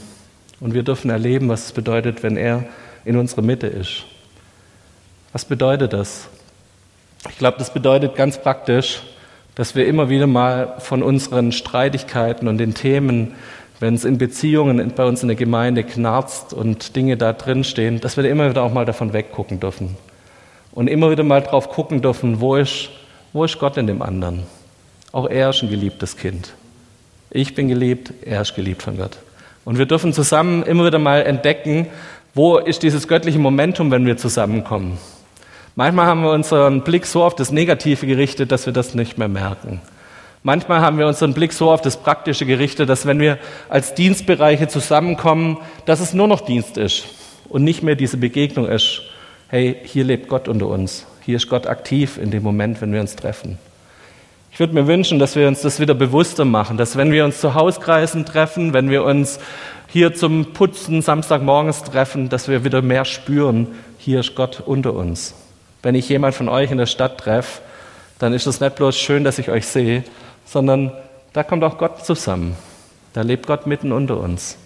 und 0.61 0.75
wir 0.75 0.83
dürfen 0.83 1.11
erleben, 1.11 1.49
was 1.49 1.67
es 1.67 1.73
bedeutet, 1.73 2.23
wenn 2.23 2.37
er 2.37 2.65
in 3.05 3.17
unserer 3.17 3.43
Mitte 3.43 3.69
ist. 3.69 4.05
Was 5.33 5.45
bedeutet 5.45 5.93
das? 5.93 6.29
Ich 7.31 7.39
glaube, 7.39 7.59
das 7.59 7.73
bedeutet 7.73 8.17
ganz 8.17 8.39
praktisch, 8.39 9.03
dass 9.59 9.75
wir 9.75 9.89
immer 9.89 10.09
wieder 10.09 10.29
mal 10.29 10.77
von 10.79 11.03
unseren 11.03 11.51
Streitigkeiten 11.51 12.47
und 12.47 12.59
den 12.59 12.75
Themen, 12.75 13.35
wenn 13.81 13.93
es 13.93 14.05
in 14.05 14.17
Beziehungen 14.17 14.93
bei 14.95 15.05
uns 15.05 15.23
in 15.23 15.29
der 15.29 15.37
Gemeinde 15.37 15.83
knarzt 15.83 16.55
und 16.55 16.95
Dinge 16.95 17.17
da 17.17 17.33
drin 17.33 17.65
stehen, 17.65 18.01
dass 18.01 18.17
wir 18.17 18.25
immer 18.25 18.49
wieder 18.49 18.63
auch 18.63 18.73
mal 18.73 18.85
davon 18.85 19.13
weggucken 19.13 19.59
dürfen. 19.59 19.97
Und 20.71 20.87
immer 20.87 21.11
wieder 21.11 21.25
mal 21.25 21.43
drauf 21.43 21.71
gucken 21.71 22.03
dürfen, 22.03 22.41
wo 22.41 22.55
ist, 22.55 22.91
wo 23.33 23.43
ist 23.43 23.59
Gott 23.59 23.77
in 23.79 23.89
dem 23.89 24.01
anderen? 24.01 24.45
Auch 25.11 25.29
er 25.29 25.51
ist 25.51 25.61
ein 25.65 25.71
geliebtes 25.71 26.17
Kind. 26.17 26.55
Ich 27.29 27.57
bin 27.57 27.67
geliebt, 27.67 28.13
er 28.25 28.43
ist 28.43 28.55
geliebt 28.55 28.83
von 28.83 28.97
Gott. 28.97 29.19
Und 29.65 29.77
wir 29.77 29.87
dürfen 29.87 30.13
zusammen 30.13 30.63
immer 30.63 30.87
wieder 30.87 31.01
mal 31.01 31.23
entdecken, 31.23 31.89
wo 32.33 32.59
ist 32.59 32.85
dieses 32.85 33.09
göttliche 33.09 33.41
Momentum, 33.41 33.91
wenn 33.91 34.07
wir 34.07 34.19
zusammenkommen. 34.19 34.99
Manchmal 35.79 36.07
haben 36.07 36.25
wir 36.25 36.33
unseren 36.33 36.83
Blick 36.83 37.07
so 37.07 37.23
auf 37.23 37.37
das 37.37 37.53
Negative 37.53 38.05
gerichtet, 38.05 38.51
dass 38.51 38.67
wir 38.67 38.73
das 38.73 38.97
nicht 38.97 39.17
mehr 39.17 39.29
merken. 39.29 39.81
Manchmal 40.43 40.81
haben 40.81 40.99
wir 40.99 41.07
unseren 41.07 41.35
Blick 41.35 41.53
so 41.53 41.71
auf 41.71 41.81
das 41.83 41.99
Praktische 41.99 42.47
gerichtet, 42.47 42.89
dass 42.89 43.07
wenn 43.07 43.21
wir 43.21 43.39
als 43.69 43.95
Dienstbereiche 43.95 44.67
zusammenkommen, 44.67 45.59
dass 45.87 46.01
es 46.01 46.15
nur 46.15 46.27
noch 46.27 46.41
Dienst 46.41 46.79
ist 46.79 47.05
und 47.49 47.63
nicht 47.63 47.85
mehr 47.85 47.95
diese 47.95 48.17
Begegnung 48.17 48.67
ist. 48.67 49.03
Hey, 49.47 49.77
hier 49.85 50.03
lebt 50.03 50.27
Gott 50.27 50.49
unter 50.49 50.67
uns. 50.67 51.07
Hier 51.25 51.37
ist 51.37 51.49
Gott 51.49 51.69
aktiv 51.69 52.19
in 52.21 52.33
dem 52.33 52.43
Moment, 52.43 52.81
wenn 52.81 52.93
wir 52.93 53.01
uns 53.01 53.15
treffen. 53.15 53.57
Ich 54.51 54.59
würde 54.59 54.75
mir 54.75 54.89
wünschen, 54.89 55.21
dass 55.21 55.37
wir 55.37 55.47
uns 55.47 55.61
das 55.61 55.79
wieder 55.79 55.95
bewusster 55.95 56.45
machen, 56.45 56.77
dass 56.77 56.97
wenn 56.97 57.13
wir 57.13 57.25
uns 57.25 57.41
zu 57.41 57.55
Hauskreisen 57.55 58.27
treffen, 58.27 58.73
wenn 58.73 58.91
wir 58.91 59.05
uns 59.05 59.39
hier 59.87 60.13
zum 60.13 60.55
Putzen 60.55 61.03
Samstagmorgens 61.03 61.85
treffen, 61.85 62.29
dass 62.31 62.49
wir 62.49 62.65
wieder 62.65 62.83
mehr 62.83 63.05
spüren, 63.05 63.69
hier 63.97 64.19
ist 64.19 64.35
Gott 64.35 64.61
unter 64.67 64.95
uns. 64.95 65.37
Wenn 65.83 65.95
ich 65.95 66.09
jemand 66.09 66.35
von 66.35 66.49
euch 66.49 66.71
in 66.71 66.79
der 66.79 66.87
Stadt 66.87 67.19
treffe, 67.19 67.61
dann 68.19 68.33
ist 68.33 68.47
es 68.47 68.61
nicht 68.61 68.77
bloß 68.77 68.99
schön, 68.99 69.25
dass 69.25 69.39
ich 69.39 69.49
euch 69.49 69.67
sehe, 69.67 70.05
sondern 70.45 70.93
da 71.33 71.43
kommt 71.43 71.63
auch 71.63 71.79
Gott 71.79 72.05
zusammen. 72.05 72.57
Da 73.13 73.23
lebt 73.23 73.47
Gott 73.47 73.67
mitten 73.67 73.93
unter 73.93 74.19
uns. 74.19 74.57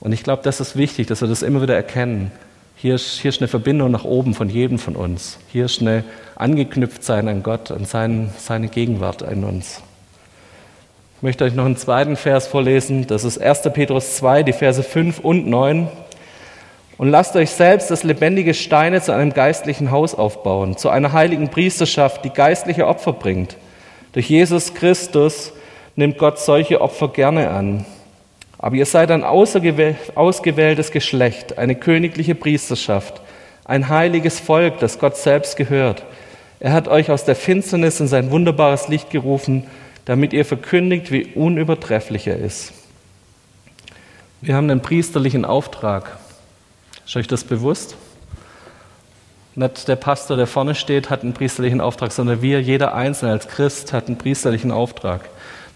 Und 0.00 0.12
ich 0.12 0.22
glaube, 0.22 0.42
das 0.42 0.60
ist 0.60 0.76
wichtig, 0.76 1.06
dass 1.06 1.20
wir 1.20 1.28
das 1.28 1.42
immer 1.42 1.62
wieder 1.62 1.74
erkennen. 1.74 2.30
Hier 2.76 2.94
ist, 2.94 3.20
hier 3.20 3.30
ist 3.30 3.40
eine 3.40 3.48
Verbindung 3.48 3.90
nach 3.90 4.04
oben 4.04 4.34
von 4.34 4.50
jedem 4.50 4.78
von 4.78 4.96
uns. 4.96 5.38
Hier 5.48 5.64
ist 5.64 5.80
eine 5.80 6.04
Angeknüpftsein 6.34 7.28
an 7.28 7.42
Gott, 7.42 7.70
an 7.70 7.86
seinen, 7.86 8.30
seine 8.38 8.68
Gegenwart 8.68 9.22
in 9.22 9.44
uns. 9.44 9.80
Ich 11.16 11.22
möchte 11.22 11.44
euch 11.44 11.54
noch 11.54 11.64
einen 11.64 11.78
zweiten 11.78 12.16
Vers 12.16 12.46
vorlesen. 12.46 13.06
Das 13.06 13.24
ist 13.24 13.38
1. 13.38 13.62
Petrus 13.72 14.16
2, 14.16 14.42
die 14.42 14.52
Verse 14.52 14.82
5 14.82 15.20
und 15.20 15.46
9 15.46 15.88
und 16.98 17.10
lasst 17.10 17.36
euch 17.36 17.50
selbst 17.50 17.90
das 17.90 18.04
lebendige 18.04 18.54
Steine 18.54 19.02
zu 19.02 19.12
einem 19.12 19.32
geistlichen 19.32 19.90
Haus 19.90 20.14
aufbauen, 20.14 20.76
zu 20.76 20.88
einer 20.88 21.12
heiligen 21.12 21.50
Priesterschaft, 21.50 22.24
die 22.24 22.30
geistliche 22.30 22.86
Opfer 22.86 23.12
bringt. 23.12 23.56
Durch 24.12 24.30
Jesus 24.30 24.72
Christus 24.72 25.52
nimmt 25.94 26.16
Gott 26.16 26.38
solche 26.38 26.80
Opfer 26.80 27.08
gerne 27.08 27.50
an. 27.50 27.84
Aber 28.58 28.76
ihr 28.76 28.86
seid 28.86 29.10
ein 29.10 29.24
ausgewähltes 29.24 30.90
Geschlecht, 30.90 31.58
eine 31.58 31.74
königliche 31.74 32.34
Priesterschaft, 32.34 33.20
ein 33.66 33.90
heiliges 33.90 34.40
Volk, 34.40 34.78
das 34.78 34.98
Gott 34.98 35.16
selbst 35.16 35.56
gehört. 35.56 36.02
Er 36.60 36.72
hat 36.72 36.88
euch 36.88 37.10
aus 37.10 37.24
der 37.24 37.36
Finsternis 37.36 38.00
in 38.00 38.08
sein 38.08 38.30
wunderbares 38.30 38.88
Licht 38.88 39.10
gerufen, 39.10 39.64
damit 40.06 40.32
ihr 40.32 40.46
verkündigt, 40.46 41.12
wie 41.12 41.26
unübertrefflich 41.34 42.26
er 42.26 42.38
ist. 42.38 42.72
Wir 44.40 44.54
haben 44.54 44.70
einen 44.70 44.80
priesterlichen 44.80 45.44
Auftrag. 45.44 46.18
Ist 47.06 47.16
euch 47.16 47.28
das 47.28 47.44
bewusst? 47.44 47.96
Nicht 49.54 49.86
der 49.86 49.94
Pastor, 49.94 50.36
der 50.36 50.48
vorne 50.48 50.74
steht, 50.74 51.08
hat 51.08 51.22
einen 51.22 51.34
priesterlichen 51.34 51.80
Auftrag, 51.80 52.10
sondern 52.10 52.42
wir, 52.42 52.60
jeder 52.60 52.94
Einzelne 52.94 53.30
als 53.30 53.46
Christ, 53.46 53.92
hat 53.92 54.08
einen 54.08 54.18
priesterlichen 54.18 54.72
Auftrag. 54.72 55.20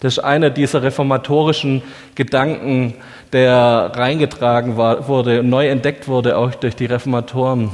Das 0.01 0.15
ist 0.15 0.19
einer 0.25 0.51
dieser 0.51 0.83
reformatorischen 0.83 1.83
Gedanken, 2.17 2.95
der 3.33 3.93
reingetragen 3.95 4.77
war, 4.77 5.07
wurde, 5.07 5.45
neu 5.45 5.69
entdeckt 5.69 6.09
wurde, 6.09 6.37
auch 6.37 6.53
durch 6.57 6.75
die 6.75 6.87
Reformatoren 6.87 7.71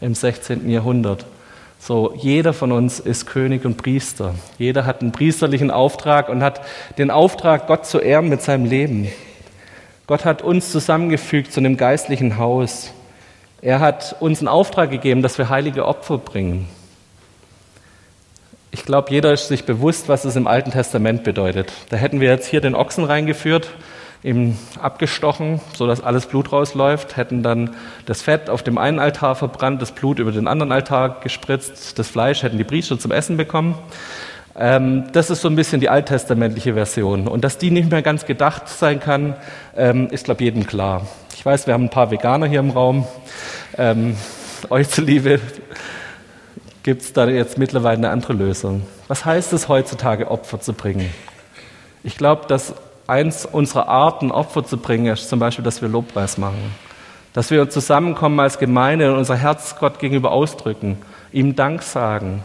im 0.00 0.14
16. 0.14 0.70
Jahrhundert. 0.70 1.26
So, 1.80 2.14
jeder 2.16 2.52
von 2.52 2.70
uns 2.70 3.00
ist 3.00 3.26
König 3.26 3.64
und 3.64 3.76
Priester. 3.76 4.36
Jeder 4.56 4.86
hat 4.86 5.00
einen 5.00 5.10
priesterlichen 5.10 5.72
Auftrag 5.72 6.28
und 6.28 6.44
hat 6.44 6.60
den 6.96 7.10
Auftrag, 7.10 7.66
Gott 7.66 7.86
zu 7.86 7.98
ehren 7.98 8.28
mit 8.28 8.40
seinem 8.40 8.66
Leben. 8.66 9.08
Gott 10.06 10.24
hat 10.24 10.42
uns 10.42 10.70
zusammengefügt 10.70 11.52
zu 11.52 11.60
einem 11.60 11.76
geistlichen 11.76 12.36
Haus. 12.36 12.92
Er 13.62 13.80
hat 13.80 14.16
uns 14.20 14.38
einen 14.38 14.48
Auftrag 14.48 14.90
gegeben, 14.90 15.20
dass 15.20 15.36
wir 15.36 15.50
heilige 15.50 15.84
Opfer 15.84 16.16
bringen. 16.16 16.66
Ich 18.70 18.84
glaube, 18.86 19.10
jeder 19.10 19.32
ist 19.32 19.48
sich 19.48 19.64
bewusst, 19.64 20.08
was 20.08 20.24
es 20.24 20.34
im 20.36 20.46
Alten 20.46 20.70
Testament 20.70 21.24
bedeutet. 21.24 21.70
Da 21.90 21.98
hätten 21.98 22.20
wir 22.20 22.30
jetzt 22.30 22.46
hier 22.46 22.62
den 22.62 22.74
Ochsen 22.74 23.04
reingeführt, 23.04 23.68
ihm 24.22 24.56
abgestochen, 24.80 25.60
sodass 25.74 26.02
alles 26.02 26.24
Blut 26.26 26.52
rausläuft, 26.52 27.18
hätten 27.18 27.42
dann 27.42 27.74
das 28.06 28.22
Fett 28.22 28.48
auf 28.48 28.62
dem 28.62 28.78
einen 28.78 28.98
Altar 28.98 29.34
verbrannt, 29.34 29.82
das 29.82 29.92
Blut 29.92 30.20
über 30.20 30.32
den 30.32 30.48
anderen 30.48 30.72
Altar 30.72 31.20
gespritzt, 31.20 31.98
das 31.98 32.08
Fleisch 32.08 32.42
hätten 32.42 32.56
die 32.56 32.64
Priester 32.64 32.98
zum 32.98 33.10
Essen 33.10 33.36
bekommen. 33.36 33.76
Ähm, 34.56 35.04
das 35.12 35.28
ist 35.28 35.42
so 35.42 35.48
ein 35.48 35.56
bisschen 35.56 35.80
die 35.80 35.90
alttestamentliche 35.90 36.74
Version. 36.74 37.28
Und 37.28 37.44
dass 37.44 37.58
die 37.58 37.70
nicht 37.70 37.90
mehr 37.90 38.02
ganz 38.02 38.24
gedacht 38.24 38.68
sein 38.68 39.00
kann, 39.00 39.34
ähm, 39.76 40.08
ist, 40.08 40.24
glaube 40.24 40.40
ich, 40.40 40.46
jedem 40.46 40.66
klar. 40.66 41.06
Ich 41.40 41.46
weiß, 41.46 41.66
wir 41.66 41.72
haben 41.72 41.84
ein 41.84 41.90
paar 41.90 42.10
Veganer 42.10 42.46
hier 42.46 42.60
im 42.60 42.68
Raum. 42.68 43.06
Ähm, 43.78 44.14
euch 44.68 44.90
zuliebe 44.90 45.40
gibt 46.82 47.00
es 47.00 47.14
da 47.14 47.26
jetzt 47.28 47.56
mittlerweile 47.56 47.96
eine 47.96 48.10
andere 48.10 48.34
Lösung. 48.34 48.82
Was 49.08 49.24
heißt 49.24 49.54
es 49.54 49.66
heutzutage, 49.66 50.30
Opfer 50.30 50.60
zu 50.60 50.74
bringen? 50.74 51.08
Ich 52.04 52.18
glaube, 52.18 52.44
dass 52.46 52.74
eins 53.06 53.46
unserer 53.46 53.88
Arten, 53.88 54.30
Opfer 54.32 54.66
zu 54.66 54.76
bringen, 54.76 55.06
ist 55.06 55.30
zum 55.30 55.38
Beispiel, 55.38 55.64
dass 55.64 55.80
wir 55.80 55.88
Lobpreis 55.88 56.36
machen. 56.36 56.74
Dass 57.32 57.50
wir 57.50 57.70
zusammenkommen 57.70 58.38
als 58.38 58.58
Gemeinde 58.58 59.10
und 59.10 59.16
unser 59.16 59.36
Herz 59.36 59.76
Gott 59.80 59.98
gegenüber 59.98 60.32
ausdrücken, 60.32 60.98
ihm 61.32 61.56
Dank 61.56 61.82
sagen. 61.82 62.42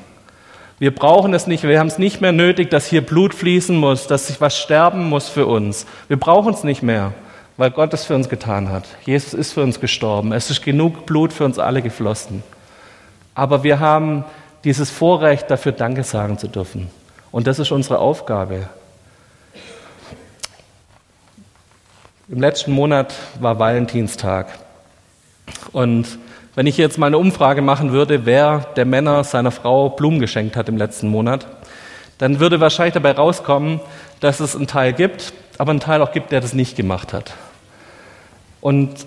Wir 0.79 0.95
brauchen 0.95 1.33
es 1.33 1.47
nicht, 1.47 1.63
wir 1.63 1.81
haben 1.81 1.87
es 1.87 1.97
nicht 1.97 2.21
mehr 2.21 2.31
nötig, 2.31 2.69
dass 2.69 2.85
hier 2.85 3.05
Blut 3.05 3.33
fließen 3.33 3.75
muss, 3.75 4.07
dass 4.07 4.27
sich 4.27 4.39
was 4.39 4.57
sterben 4.57 5.09
muss 5.09 5.27
für 5.27 5.47
uns. 5.47 5.85
Wir 6.07 6.17
brauchen 6.17 6.53
es 6.53 6.63
nicht 6.63 6.81
mehr 6.81 7.11
weil 7.57 7.71
Gott 7.71 7.93
es 7.93 8.05
für 8.05 8.15
uns 8.15 8.29
getan 8.29 8.69
hat. 8.69 8.85
Jesus 9.05 9.33
ist 9.33 9.53
für 9.53 9.63
uns 9.63 9.79
gestorben. 9.79 10.33
Es 10.33 10.49
ist 10.49 10.63
genug 10.63 11.05
Blut 11.05 11.31
für 11.31 11.45
uns 11.45 11.59
alle 11.59 11.81
geflossen. 11.81 12.43
Aber 13.33 13.63
wir 13.63 13.79
haben 13.79 14.25
dieses 14.63 14.89
Vorrecht, 14.89 15.49
dafür 15.49 15.71
Danke 15.71 16.03
sagen 16.03 16.37
zu 16.37 16.47
dürfen. 16.47 16.89
Und 17.31 17.47
das 17.47 17.59
ist 17.59 17.71
unsere 17.71 17.99
Aufgabe. 17.99 18.67
Im 22.27 22.41
letzten 22.41 22.71
Monat 22.71 23.13
war 23.39 23.59
Valentinstag. 23.59 24.47
Und 25.71 26.17
wenn 26.55 26.65
ich 26.65 26.77
jetzt 26.77 26.97
mal 26.97 27.07
eine 27.07 27.17
Umfrage 27.17 27.61
machen 27.61 27.91
würde, 27.91 28.25
wer 28.25 28.59
der 28.75 28.85
Männer 28.85 29.23
seiner 29.23 29.51
Frau 29.51 29.89
Blumen 29.89 30.19
geschenkt 30.19 30.55
hat 30.55 30.69
im 30.69 30.77
letzten 30.77 31.09
Monat, 31.09 31.45
dann 32.17 32.39
würde 32.39 32.61
wahrscheinlich 32.61 32.93
dabei 32.93 33.11
rauskommen, 33.11 33.81
dass 34.21 34.39
es 34.39 34.55
einen 34.55 34.67
Teil 34.67 34.93
gibt, 34.93 35.33
aber 35.57 35.71
einen 35.71 35.79
Teil 35.79 36.01
auch 36.01 36.11
gibt, 36.11 36.31
der 36.31 36.41
das 36.41 36.53
nicht 36.53 36.75
gemacht 36.75 37.13
hat. 37.13 37.33
Und 38.61 39.05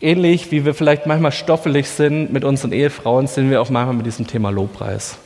ähnlich 0.00 0.50
wie 0.50 0.64
wir 0.64 0.74
vielleicht 0.74 1.06
manchmal 1.06 1.32
stoffelig 1.32 1.88
sind 1.88 2.32
mit 2.32 2.44
unseren 2.44 2.72
Ehefrauen, 2.72 3.26
sind 3.26 3.50
wir 3.50 3.60
auch 3.60 3.70
manchmal 3.70 3.96
mit 3.96 4.06
diesem 4.06 4.26
Thema 4.26 4.50
Lobpreis. 4.50 5.18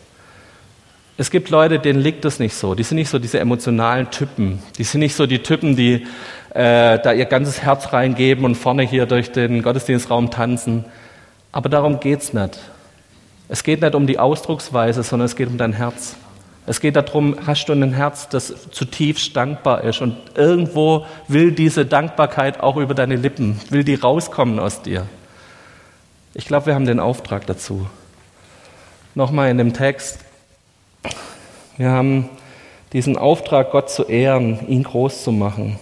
Es 1.16 1.30
gibt 1.30 1.50
Leute, 1.50 1.78
denen 1.78 2.00
liegt 2.00 2.24
das 2.24 2.38
nicht 2.38 2.54
so. 2.54 2.74
Die 2.74 2.82
sind 2.82 2.96
nicht 2.96 3.10
so 3.10 3.18
diese 3.18 3.40
emotionalen 3.40 4.10
Typen. 4.10 4.62
Die 4.78 4.84
sind 4.84 5.00
nicht 5.00 5.14
so 5.14 5.26
die 5.26 5.40
Typen, 5.40 5.76
die 5.76 6.06
äh, 6.54 6.98
da 6.98 7.12
ihr 7.12 7.26
ganzes 7.26 7.62
Herz 7.62 7.92
reingeben 7.92 8.44
und 8.44 8.54
vorne 8.54 8.84
hier 8.84 9.04
durch 9.04 9.30
den 9.30 9.62
Gottesdienstraum 9.62 10.30
tanzen. 10.30 10.86
Aber 11.52 11.68
darum 11.68 12.00
geht's 12.00 12.32
nicht. 12.32 12.58
Es 13.48 13.64
geht 13.64 13.82
nicht 13.82 13.94
um 13.94 14.06
die 14.06 14.18
Ausdrucksweise, 14.18 15.02
sondern 15.02 15.26
es 15.26 15.36
geht 15.36 15.48
um 15.48 15.58
dein 15.58 15.72
Herz. 15.72 16.16
Es 16.66 16.80
geht 16.80 16.96
darum, 16.96 17.36
hast 17.46 17.66
du 17.66 17.72
ein 17.72 17.92
Herz, 17.92 18.28
das 18.28 18.70
zutiefst 18.70 19.34
dankbar 19.34 19.82
ist 19.82 20.00
und 20.00 20.16
irgendwo 20.34 21.06
will 21.26 21.52
diese 21.52 21.86
Dankbarkeit 21.86 22.60
auch 22.60 22.76
über 22.76 22.94
deine 22.94 23.16
Lippen, 23.16 23.60
will 23.70 23.82
die 23.82 23.94
rauskommen 23.94 24.58
aus 24.58 24.82
dir. 24.82 25.06
Ich 26.34 26.46
glaube, 26.46 26.66
wir 26.66 26.74
haben 26.74 26.86
den 26.86 27.00
Auftrag 27.00 27.46
dazu. 27.46 27.88
Nochmal 29.14 29.50
in 29.50 29.58
dem 29.58 29.72
Text. 29.72 30.20
Wir 31.76 31.90
haben 31.90 32.28
diesen 32.92 33.16
Auftrag, 33.16 33.72
Gott 33.72 33.90
zu 33.90 34.04
ehren, 34.04 34.68
ihn 34.68 34.84
groß 34.84 35.24
zu 35.24 35.32
machen. 35.32 35.78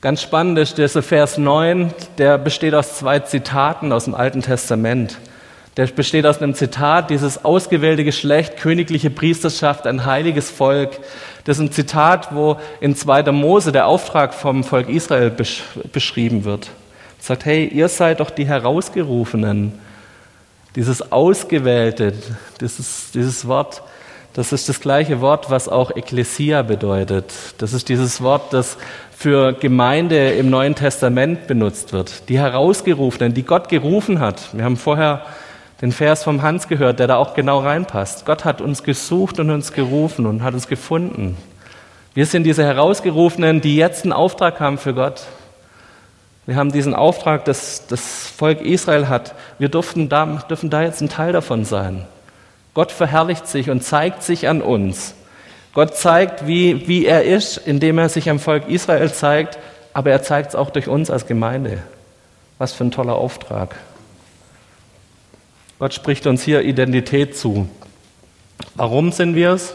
Ganz 0.00 0.22
spannend 0.22 0.58
ist 0.58 0.78
dieser 0.78 1.02
Vers 1.02 1.38
9, 1.38 1.92
der 2.18 2.38
besteht 2.38 2.74
aus 2.74 2.96
zwei 2.96 3.20
Zitaten 3.20 3.92
aus 3.92 4.04
dem 4.04 4.14
Alten 4.14 4.42
Testament. 4.42 5.18
Der 5.76 5.86
besteht 5.86 6.26
aus 6.26 6.42
einem 6.42 6.54
Zitat, 6.54 7.08
dieses 7.08 7.46
ausgewählte 7.46 8.04
Geschlecht, 8.04 8.58
königliche 8.58 9.08
Priesterschaft, 9.08 9.86
ein 9.86 10.04
heiliges 10.04 10.50
Volk. 10.50 10.98
Das 11.44 11.56
ist 11.56 11.62
ein 11.62 11.72
Zitat, 11.72 12.34
wo 12.34 12.58
in 12.80 12.94
2. 12.94 13.32
Mose 13.32 13.72
der 13.72 13.86
Auftrag 13.86 14.34
vom 14.34 14.64
Volk 14.64 14.90
Israel 14.90 15.30
besch 15.30 15.62
beschrieben 15.92 16.44
wird. 16.44 16.68
Es 17.18 17.28
sagt, 17.28 17.46
hey, 17.46 17.66
ihr 17.66 17.88
seid 17.88 18.20
doch 18.20 18.30
die 18.30 18.46
Herausgerufenen. 18.46 19.78
Dieses 20.76 21.10
Ausgewählte, 21.10 22.12
dieses, 22.60 23.10
dieses 23.12 23.46
Wort, 23.48 23.82
das 24.34 24.52
ist 24.52 24.68
das 24.68 24.80
gleiche 24.80 25.20
Wort, 25.20 25.50
was 25.50 25.68
auch 25.68 25.94
Ekklesia 25.94 26.62
bedeutet. 26.62 27.32
Das 27.58 27.72
ist 27.72 27.88
dieses 27.88 28.22
Wort, 28.22 28.52
das 28.52 28.76
für 29.16 29.52
Gemeinde 29.52 30.32
im 30.32 30.50
Neuen 30.50 30.74
Testament 30.74 31.46
benutzt 31.46 31.92
wird. 31.92 32.28
Die 32.28 32.38
Herausgerufenen, 32.38 33.34
die 33.34 33.42
Gott 33.42 33.68
gerufen 33.68 34.20
hat. 34.20 34.48
Wir 34.52 34.64
haben 34.64 34.76
vorher 34.76 35.22
den 35.82 35.90
Vers 35.92 36.22
vom 36.22 36.42
Hans 36.42 36.68
gehört, 36.68 37.00
der 37.00 37.08
da 37.08 37.16
auch 37.16 37.34
genau 37.34 37.58
reinpasst. 37.58 38.24
Gott 38.24 38.44
hat 38.44 38.60
uns 38.60 38.84
gesucht 38.84 39.40
und 39.40 39.50
uns 39.50 39.72
gerufen 39.72 40.26
und 40.26 40.44
hat 40.44 40.54
uns 40.54 40.68
gefunden. 40.68 41.36
Wir 42.14 42.24
sind 42.24 42.44
diese 42.44 42.64
Herausgerufenen, 42.64 43.60
die 43.60 43.76
jetzt 43.76 44.04
einen 44.04 44.12
Auftrag 44.12 44.60
haben 44.60 44.78
für 44.78 44.94
Gott. 44.94 45.24
Wir 46.46 46.54
haben 46.54 46.70
diesen 46.70 46.94
Auftrag, 46.94 47.44
dass 47.46 47.86
das 47.88 48.28
Volk 48.28 48.60
Israel 48.60 49.08
hat. 49.08 49.34
Wir 49.58 49.68
durften 49.68 50.08
da, 50.08 50.24
dürfen 50.48 50.70
da 50.70 50.82
jetzt 50.82 51.00
ein 51.00 51.08
Teil 51.08 51.32
davon 51.32 51.64
sein. 51.64 52.06
Gott 52.74 52.92
verherrlicht 52.92 53.48
sich 53.48 53.68
und 53.68 53.82
zeigt 53.82 54.22
sich 54.22 54.48
an 54.48 54.62
uns. 54.62 55.14
Gott 55.74 55.96
zeigt, 55.96 56.46
wie, 56.46 56.86
wie 56.86 57.06
er 57.06 57.24
ist, 57.24 57.56
indem 57.56 57.98
er 57.98 58.08
sich 58.08 58.30
am 58.30 58.38
Volk 58.38 58.68
Israel 58.68 59.12
zeigt, 59.12 59.58
aber 59.94 60.10
er 60.10 60.22
zeigt 60.22 60.50
es 60.50 60.54
auch 60.54 60.70
durch 60.70 60.86
uns 60.86 61.10
als 61.10 61.26
Gemeinde. 61.26 61.78
Was 62.58 62.72
für 62.72 62.84
ein 62.84 62.90
toller 62.92 63.16
Auftrag. 63.16 63.74
Gott 65.82 65.94
spricht 65.94 66.28
uns 66.28 66.44
hier 66.44 66.62
Identität 66.62 67.36
zu. 67.36 67.68
Warum 68.76 69.10
sind 69.10 69.34
wir 69.34 69.50
es? 69.50 69.74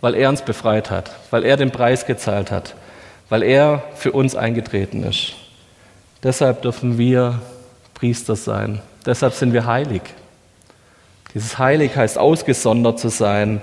Weil 0.00 0.14
er 0.14 0.30
uns 0.30 0.40
befreit 0.40 0.90
hat, 0.90 1.10
weil 1.30 1.44
er 1.44 1.58
den 1.58 1.70
Preis 1.70 2.06
gezahlt 2.06 2.50
hat, 2.50 2.74
weil 3.28 3.42
er 3.42 3.82
für 3.94 4.12
uns 4.12 4.36
eingetreten 4.36 5.02
ist. 5.02 5.34
Deshalb 6.22 6.62
dürfen 6.62 6.96
wir 6.96 7.42
Priester 7.92 8.36
sein. 8.36 8.80
Deshalb 9.04 9.34
sind 9.34 9.52
wir 9.52 9.66
heilig. 9.66 10.00
Dieses 11.34 11.58
Heilig 11.58 11.94
heißt 11.94 12.16
ausgesondert 12.16 12.98
zu 12.98 13.10
sein. 13.10 13.60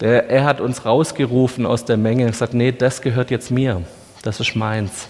Der, 0.00 0.28
er 0.28 0.44
hat 0.44 0.60
uns 0.60 0.84
rausgerufen 0.84 1.64
aus 1.64 1.86
der 1.86 1.96
Menge 1.96 2.26
und 2.26 2.32
gesagt, 2.32 2.52
nee, 2.52 2.72
das 2.72 3.00
gehört 3.00 3.30
jetzt 3.30 3.50
mir. 3.50 3.80
Das 4.22 4.38
ist 4.38 4.54
meins. 4.54 5.08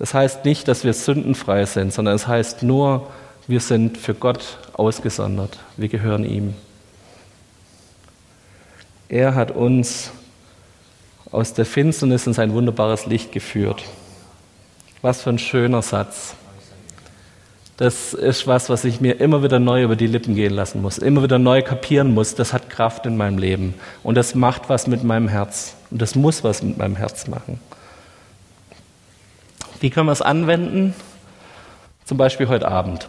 Das 0.00 0.14
heißt 0.14 0.44
nicht, 0.44 0.66
dass 0.66 0.82
wir 0.82 0.94
sündenfrei 0.94 1.64
sind, 1.64 1.92
sondern 1.92 2.16
es 2.16 2.26
heißt 2.26 2.64
nur, 2.64 3.06
wir 3.46 3.60
sind 3.60 3.98
für 3.98 4.14
Gott 4.14 4.58
ausgesondert. 4.72 5.58
Wir 5.76 5.88
gehören 5.88 6.24
ihm. 6.24 6.54
Er 9.08 9.34
hat 9.34 9.50
uns 9.50 10.10
aus 11.30 11.54
der 11.54 11.66
Finsternis 11.66 12.26
in 12.26 12.34
sein 12.34 12.52
wunderbares 12.52 13.06
Licht 13.06 13.32
geführt. 13.32 13.82
Was 15.00 15.22
für 15.22 15.30
ein 15.30 15.38
schöner 15.38 15.82
Satz. 15.82 16.34
Das 17.78 18.14
ist 18.14 18.46
was, 18.46 18.68
was 18.68 18.84
ich 18.84 19.00
mir 19.00 19.18
immer 19.20 19.42
wieder 19.42 19.58
neu 19.58 19.82
über 19.82 19.96
die 19.96 20.06
Lippen 20.06 20.36
gehen 20.36 20.52
lassen 20.52 20.82
muss, 20.82 20.98
immer 20.98 21.22
wieder 21.22 21.38
neu 21.38 21.62
kapieren 21.62 22.14
muss. 22.14 22.34
Das 22.34 22.52
hat 22.52 22.70
Kraft 22.70 23.06
in 23.06 23.16
meinem 23.16 23.38
Leben 23.38 23.74
und 24.02 24.14
das 24.14 24.34
macht 24.34 24.68
was 24.68 24.86
mit 24.86 25.02
meinem 25.02 25.26
Herz 25.26 25.74
und 25.90 26.00
das 26.00 26.14
muss 26.14 26.44
was 26.44 26.62
mit 26.62 26.78
meinem 26.78 26.96
Herz 26.96 27.26
machen. 27.26 27.58
Wie 29.80 29.90
können 29.90 30.06
wir 30.06 30.12
es 30.12 30.22
anwenden? 30.22 30.94
Zum 32.04 32.18
Beispiel 32.18 32.46
heute 32.46 32.68
Abend. 32.68 33.08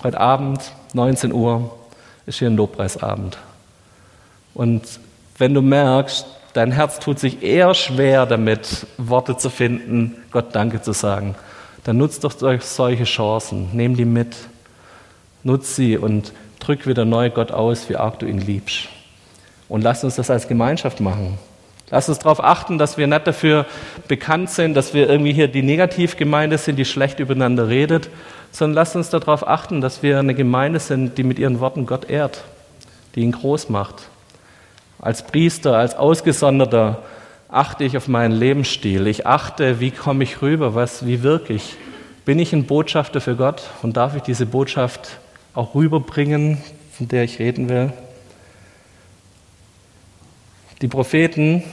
Heute 0.00 0.20
Abend, 0.20 0.60
19 0.92 1.32
Uhr, 1.32 1.76
ist 2.24 2.38
hier 2.38 2.48
ein 2.48 2.56
Lobpreisabend. 2.56 3.36
Und 4.54 4.82
wenn 5.38 5.54
du 5.54 5.60
merkst, 5.60 6.24
dein 6.52 6.70
Herz 6.70 7.00
tut 7.00 7.18
sich 7.18 7.42
eher 7.42 7.74
schwer 7.74 8.24
damit, 8.24 8.86
Worte 8.96 9.36
zu 9.36 9.50
finden, 9.50 10.14
Gott 10.30 10.54
Danke 10.54 10.80
zu 10.80 10.92
sagen, 10.92 11.34
dann 11.82 11.96
nutzt 11.96 12.22
doch 12.22 12.32
solche 12.60 13.04
Chancen, 13.04 13.70
nimm 13.72 13.96
die 13.96 14.04
mit, 14.04 14.36
nutz 15.42 15.74
sie 15.74 15.98
und 15.98 16.32
drück 16.60 16.86
wieder 16.86 17.04
neu 17.04 17.30
Gott 17.30 17.50
aus, 17.50 17.88
wie 17.88 17.96
arg 17.96 18.20
du 18.20 18.26
ihn 18.26 18.38
liebst. 18.38 18.88
Und 19.68 19.82
lass 19.82 20.04
uns 20.04 20.14
das 20.14 20.30
als 20.30 20.46
Gemeinschaft 20.46 21.00
machen. 21.00 21.38
Lass 21.90 22.08
uns 22.08 22.20
darauf 22.20 22.44
achten, 22.44 22.78
dass 22.78 22.98
wir 22.98 23.08
nicht 23.08 23.26
dafür 23.26 23.66
bekannt 24.06 24.50
sind, 24.50 24.74
dass 24.74 24.94
wir 24.94 25.08
irgendwie 25.08 25.32
hier 25.32 25.48
die 25.48 25.62
Negativgemeinde 25.62 26.56
sind, 26.58 26.76
die 26.76 26.84
schlecht 26.84 27.18
übereinander 27.18 27.68
redet, 27.68 28.10
sondern 28.50 28.74
lasst 28.74 28.96
uns 28.96 29.10
darauf 29.10 29.46
achten, 29.46 29.80
dass 29.80 30.02
wir 30.02 30.18
eine 30.18 30.34
Gemeinde 30.34 30.80
sind, 30.80 31.18
die 31.18 31.22
mit 31.22 31.38
ihren 31.38 31.60
Worten 31.60 31.86
Gott 31.86 32.08
ehrt, 32.08 32.44
die 33.14 33.20
ihn 33.20 33.32
groß 33.32 33.68
macht. 33.68 34.08
Als 35.00 35.22
Priester, 35.22 35.76
als 35.76 35.94
Ausgesonderter 35.94 37.02
achte 37.48 37.84
ich 37.84 37.96
auf 37.96 38.08
meinen 38.08 38.32
Lebensstil. 38.32 39.06
Ich 39.06 39.26
achte, 39.26 39.80
wie 39.80 39.90
komme 39.90 40.24
ich 40.24 40.42
rüber, 40.42 40.74
was, 40.74 41.06
wie 41.06 41.22
wirke 41.22 41.52
ich. 41.52 41.76
Bin 42.24 42.38
ich 42.38 42.52
ein 42.52 42.64
Botschafter 42.64 43.20
für 43.20 43.36
Gott 43.36 43.62
und 43.82 43.96
darf 43.96 44.14
ich 44.16 44.22
diese 44.22 44.44
Botschaft 44.44 45.18
auch 45.54 45.74
rüberbringen, 45.74 46.58
von 46.92 47.08
der 47.08 47.24
ich 47.24 47.38
reden 47.38 47.68
will? 47.68 47.92
Die 50.82 50.88
Propheten 50.88 51.64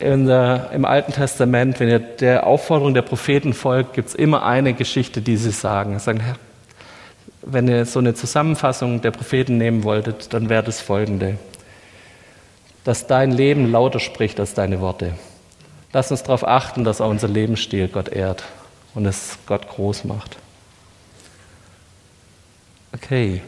der, 0.00 0.70
im 0.72 0.84
Alten 0.84 1.12
Testament, 1.12 1.78
wenn 1.78 1.88
ihr 1.88 1.98
der 1.98 2.46
Aufforderung 2.46 2.94
der 2.94 3.02
Propheten 3.02 3.52
folgt, 3.52 3.94
gibt 3.94 4.08
es 4.08 4.14
immer 4.14 4.44
eine 4.44 4.74
Geschichte, 4.74 5.22
die 5.22 5.36
sie 5.36 5.52
sagen. 5.52 5.98
Sie 5.98 6.04
sagen, 6.04 6.22
wenn 7.42 7.68
ihr 7.68 7.84
so 7.86 7.98
eine 7.98 8.14
Zusammenfassung 8.14 9.00
der 9.00 9.10
Propheten 9.10 9.58
nehmen 9.58 9.84
wolltet, 9.84 10.32
dann 10.32 10.48
wäre 10.48 10.62
das 10.62 10.80
folgende. 10.80 11.38
Dass 12.84 13.06
dein 13.06 13.30
Leben 13.30 13.70
lauter 13.70 14.00
spricht 14.00 14.40
als 14.40 14.54
deine 14.54 14.80
Worte. 14.80 15.14
Lass 15.92 16.10
uns 16.10 16.22
darauf 16.22 16.46
achten, 16.46 16.84
dass 16.84 17.00
auch 17.00 17.10
unser 17.10 17.28
Lebensstil 17.28 17.88
Gott 17.88 18.08
ehrt 18.08 18.44
und 18.94 19.06
es 19.06 19.38
Gott 19.46 19.68
groß 19.68 20.04
macht. 20.04 20.36
Okay. 22.94 23.42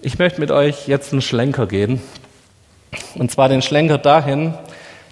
Ich 0.00 0.18
möchte 0.18 0.40
mit 0.40 0.50
euch 0.50 0.86
jetzt 0.86 1.12
einen 1.12 1.22
Schlenker 1.22 1.66
gehen. 1.66 2.00
Und 3.14 3.30
zwar 3.30 3.48
den 3.48 3.62
Schlenker 3.62 3.98
dahin, 3.98 4.54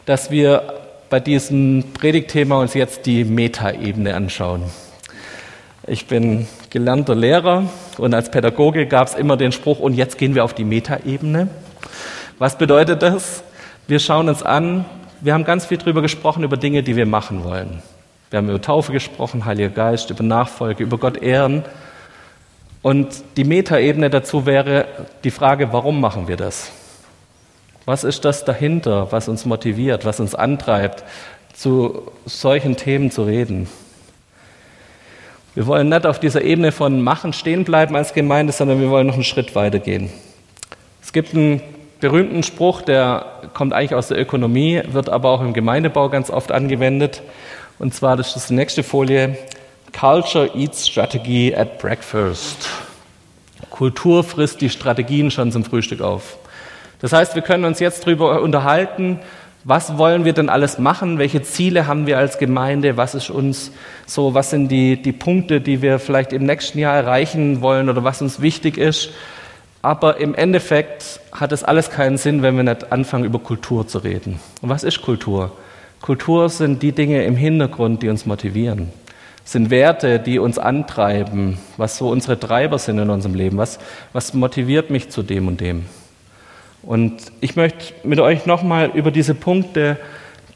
dass 0.07 0.31
wir 0.31 0.81
bei 1.11 1.21
diesem 1.21 1.85
Predigtthema 1.95 2.61
uns 2.61 2.75
jetzt 2.75 3.07
die 3.07 3.25
Metaebene 3.25 4.15
anschauen. 4.15 4.65
Ich 5.87 6.07
bin 6.07 6.47
gelernter 6.71 7.15
Lehrer 7.15 7.69
und 7.99 8.15
als 8.15 8.31
Pädagoge 8.31 8.87
gab 8.87 9.09
es 9.09 9.15
immer 9.15 9.37
den 9.37 9.53
Spruch, 9.53 9.79
und 9.79 9.95
jetzt 9.95 10.19
gehen 10.19 10.35
wir 10.35 10.45
auf 10.45 10.55
die 10.55 10.65
Metaebene. 10.65 11.49
Was 12.39 12.59
bedeutet 12.59 13.03
das? 13.03 13.43
Wir 13.87 13.99
schauen 13.99 14.29
uns 14.29 14.43
an, 14.43 14.87
wir 15.21 15.35
haben 15.35 15.45
ganz 15.45 15.67
viel 15.67 15.79
darüber 15.79 16.03
gesprochen, 16.03 16.43
über 16.43 16.57
Dinge, 16.57 16.83
die 16.83 16.97
wir 16.97 17.07
machen 17.07 17.45
wollen. 17.45 17.83
Wir 18.31 18.39
haben 18.39 18.49
über 18.49 18.61
Taufe 18.61 18.93
gesprochen, 18.93 19.45
Heiliger 19.45 19.69
Geist, 19.69 20.11
über 20.11 20.25
Nachfolge, 20.25 20.83
über 20.83 20.99
Gott 20.99 21.23
ehren. 21.23 21.65
Und 22.83 23.23
die 23.37 23.45
Metaebene 23.45 24.11
dazu 24.11 24.47
wäre 24.47 24.87
die 25.23 25.31
Frage, 25.31 25.73
warum 25.73 26.01
machen 26.01 26.29
wir 26.29 26.37
das? 26.37 26.73
Was 27.87 28.03
ist 28.03 28.25
das 28.25 28.45
dahinter, 28.45 29.13
was 29.13 29.29
uns 29.29 29.45
motiviert, 29.45 30.05
was 30.05 30.19
uns 30.19 30.35
antreibt, 30.35 31.05
zu 31.53 32.11
solchen 32.25 32.77
Themen 32.77 33.11
zu 33.11 33.25
reden? 33.25 33.69
Wir 35.55 35.67
wollen 35.67 35.91
nicht 35.91 36.07
auf 36.07 36.19
dieser 36.19 36.43
Ebene 36.43 36.73
von 36.73 37.01
Machen 37.03 37.33
stehen 37.33 37.65
bleiben 37.65 37.95
als 37.95 38.15
Gemeinde, 38.15 38.53
sondern 38.53 38.81
wir 38.81 38.91
wollen 38.91 39.07
noch 39.07 39.15
einen 39.15 39.23
Schritt 39.23 39.55
weiter 39.55 39.79
gehen. 39.79 40.11
Es 41.03 41.13
gibt 41.13 41.35
einen 41.35 41.61
berühmten 42.01 42.43
Spruch, 42.43 42.83
der 42.83 43.27
kommt 43.53 43.73
eigentlich 43.73 43.95
aus 43.95 44.09
der 44.09 44.19
Ökonomie, 44.19 44.83
wird 44.89 45.11
aber 45.11 45.29
auch 45.29 45.43
im 45.43 45.53
Gemeindebau 45.53 46.09
ganz 46.09 46.31
oft 46.31 46.53
angewendet. 46.53 47.23
Und 47.79 47.95
zwar, 47.95 48.17
das 48.17 48.35
ist 48.35 48.51
die 48.51 48.55
nächste 48.55 48.83
Folie, 48.83 49.37
Culture 49.93 50.51
eats 50.57 50.89
strategy 50.89 51.55
at 51.55 51.79
breakfast. 51.79 52.69
Kultur 53.71 54.25
frisst 54.25 54.61
die 54.61 54.71
Strategien 54.71 55.31
schon 55.31 55.53
zum 55.53 55.65
Frühstück 55.65 56.01
auf. 56.01 56.39
Das 57.01 57.13
heißt, 57.13 57.35
wir 57.35 57.43
können 57.43 57.65
uns 57.65 57.81
jetzt 57.81 58.07
darüber 58.07 58.41
unterhalten, 58.43 59.21
was 59.65 59.97
wollen 59.97 60.27
wir 60.27 60.35
denn 60.35 60.51
alles 60.51 60.79
machen? 60.79 61.19
Welche 61.19 61.43
Ziele 61.43 61.87
haben 61.87 62.07
wir 62.07 62.19
als 62.19 62.39
Gemeinde? 62.39 62.99
Was 62.99 63.15
ist 63.15 63.31
uns 63.31 63.73
so, 64.05 64.35
was 64.35 64.51
sind 64.51 64.69
die, 64.69 65.01
die 65.01 65.13
Punkte, 65.13 65.63
die 65.63 65.81
wir 65.81 65.99
vielleicht 65.99 66.35
im 66.35 66.45
nächsten 66.45 66.79
Jahr 66.79 66.95
erreichen 66.95 67.63
wollen 67.63 67.89
oder 67.89 68.05
was 68.05 68.21
uns 68.21 68.43
wichtig 68.43 68.77
ist? 68.77 69.11
Aber 69.81 70.19
im 70.19 70.35
Endeffekt 70.35 71.21
hat 71.33 71.53
es 71.53 71.65
alles 71.65 71.91
keinen 71.91 72.19
Sinn, 72.19 72.43
wenn 72.43 72.57
wir 72.57 72.63
nicht 72.63 72.93
anfangen, 72.93 73.25
über 73.25 73.39
Kultur 73.39 73.87
zu 73.87 73.99
reden. 73.99 74.39
Und 74.61 74.69
was 74.69 74.85
ist 74.85 75.01
Kultur? 75.01 75.53
Kultur 76.03 76.51
sind 76.51 76.83
die 76.83 76.93
Dinge 76.93 77.25
im 77.25 77.37
Hintergrund, 77.37 78.03
die 78.03 78.11
uns 78.11 78.27
motivieren. 78.27 78.91
Sind 79.45 79.71
Werte, 79.71 80.19
die 80.19 80.39
uns 80.39 80.59
antreiben, 80.59 81.59
was 81.79 81.97
so 81.97 82.11
unsere 82.11 82.39
Treiber 82.39 82.79
sind 82.79 82.99
in 82.99 83.09
unserem 83.09 83.35
Leben. 83.35 83.57
Was, 83.57 83.79
was 84.13 84.35
motiviert 84.35 84.91
mich 84.91 85.09
zu 85.09 85.23
dem 85.23 85.49
und 85.49 85.61
dem? 85.61 85.87
Und 86.87 87.17
ich 87.41 87.57
möchte 87.57 87.95
mit 88.03 88.21
euch 88.21 88.47
nochmal 88.47 88.91
über 88.93 89.11
diese 89.11 89.35
Punkte 89.35 89.97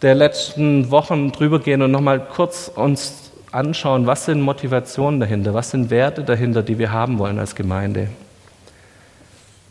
der 0.03 0.15
letzten 0.15 0.91
Wochen 0.91 1.33
drüber 1.33 1.59
gehen 1.59 1.83
und 1.83 1.91
nochmal 1.91 2.21
kurz 2.21 2.69
uns 2.69 3.31
anschauen, 3.51 4.07
was 4.07 4.27
sind 4.27 4.43
Motivationen 4.43 5.21
dahinter, 5.21 5.55
was 5.55 5.71
sind 5.71 5.91
Werte 5.91 6.23
dahinter, 6.23 6.63
die 6.63 6.79
wir 6.79 6.93
haben 6.93 7.19
wollen 7.19 7.39
als 7.39 7.55
Gemeinde. 7.55 8.09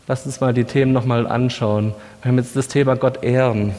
Lasst 0.08 0.26
uns 0.26 0.40
mal 0.40 0.52
die 0.52 0.64
Themen 0.64 0.92
nochmal 0.92 1.26
anschauen. 1.26 1.94
Wir 2.22 2.30
haben 2.30 2.38
jetzt 2.38 2.56
das 2.56 2.66
Thema 2.66 2.96
Gott 2.96 3.22
ehren. 3.22 3.74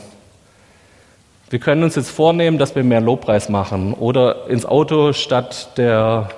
Wir 1.49 1.59
können 1.59 1.83
uns 1.83 1.95
jetzt 1.95 2.11
vornehmen, 2.11 2.59
dass 2.59 2.75
wir 2.75 2.83
mehr 2.83 3.01
Lobpreis 3.01 3.49
machen 3.49 3.93
oder 3.93 4.47
ins 4.47 4.65
Auto 4.65 5.11
statt 5.13 5.71
der, 5.77 6.29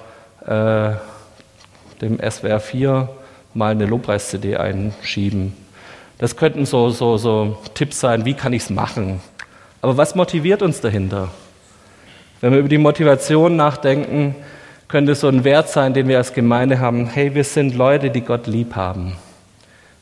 äh, 0.45 2.01
dem 2.01 2.19
SWR 2.19 2.59
4 2.61 3.09
mal 3.53 3.73
eine 3.73 3.85
Lobpreis-CD 3.85 4.55
einschieben. 4.55 5.53
Das 6.21 6.35
könnten 6.35 6.67
so, 6.67 6.91
so, 6.91 7.17
so 7.17 7.57
Tipps 7.73 7.99
sein, 7.99 8.25
wie 8.25 8.35
kann 8.35 8.53
ich 8.53 8.61
es 8.61 8.69
machen. 8.69 9.19
Aber 9.81 9.97
was 9.97 10.13
motiviert 10.13 10.61
uns 10.61 10.79
dahinter? 10.79 11.29
Wenn 12.41 12.51
wir 12.51 12.59
über 12.59 12.69
die 12.69 12.77
Motivation 12.77 13.55
nachdenken, 13.55 14.35
könnte 14.87 15.13
es 15.13 15.21
so 15.21 15.29
ein 15.29 15.43
Wert 15.43 15.69
sein, 15.69 15.95
den 15.95 16.07
wir 16.07 16.19
als 16.19 16.33
Gemeinde 16.33 16.79
haben. 16.79 17.07
Hey, 17.07 17.33
wir 17.33 17.43
sind 17.43 17.73
Leute, 17.73 18.11
die 18.11 18.21
Gott 18.21 18.45
lieb 18.45 18.75
haben 18.75 19.13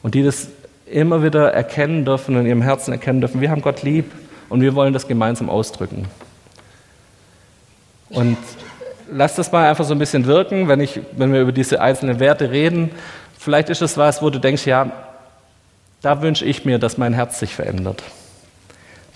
und 0.04 0.14
die 0.14 0.22
das 0.22 0.50
immer 0.86 1.24
wieder 1.24 1.54
erkennen 1.54 2.04
dürfen 2.04 2.36
und 2.36 2.42
in 2.42 2.48
ihrem 2.48 2.64
Herzen 2.64 2.92
erkennen 2.92 3.22
dürfen, 3.22 3.40
wir 3.40 3.50
haben 3.50 3.62
Gott 3.62 3.82
lieb 3.84 4.12
und 4.50 4.60
wir 4.60 4.76
wollen 4.76 4.92
das 4.92 5.08
gemeinsam 5.08 5.50
ausdrücken. 5.50 6.10
Und 8.10 8.36
lass 9.10 9.36
das 9.36 9.54
mal 9.54 9.70
einfach 9.70 9.86
so 9.86 9.94
ein 9.94 10.00
bisschen 10.00 10.26
wirken, 10.26 10.68
wenn, 10.68 10.82
ich, 10.82 11.00
wenn 11.14 11.32
wir 11.32 11.40
über 11.40 11.54
diese 11.54 11.80
einzelnen 11.80 12.20
Werte 12.20 12.52
reden. 12.52 12.92
Vielleicht 13.38 13.70
ist 13.70 13.82
es 13.82 13.98
was, 13.98 14.22
wo 14.22 14.30
du 14.30 14.40
denkst, 14.40 14.66
ja, 14.66 14.92
da 16.02 16.22
wünsche 16.22 16.46
ich 16.46 16.66
mir, 16.66 16.80
dass 16.80 16.98
mein 16.98 17.14
Herz 17.14 17.40
sich 17.40 17.54
verändert. 17.54 18.04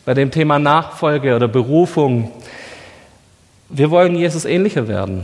Bei 0.06 0.14
dem 0.14 0.32
Thema 0.32 0.60
Nachfolge 0.60 1.36
oder 1.36 1.48
Berufung, 1.48 2.32
wir 3.70 3.90
wollen 3.90 4.16
Jesus 4.16 4.46
ähnlicher 4.46 4.88
werden. 4.88 5.24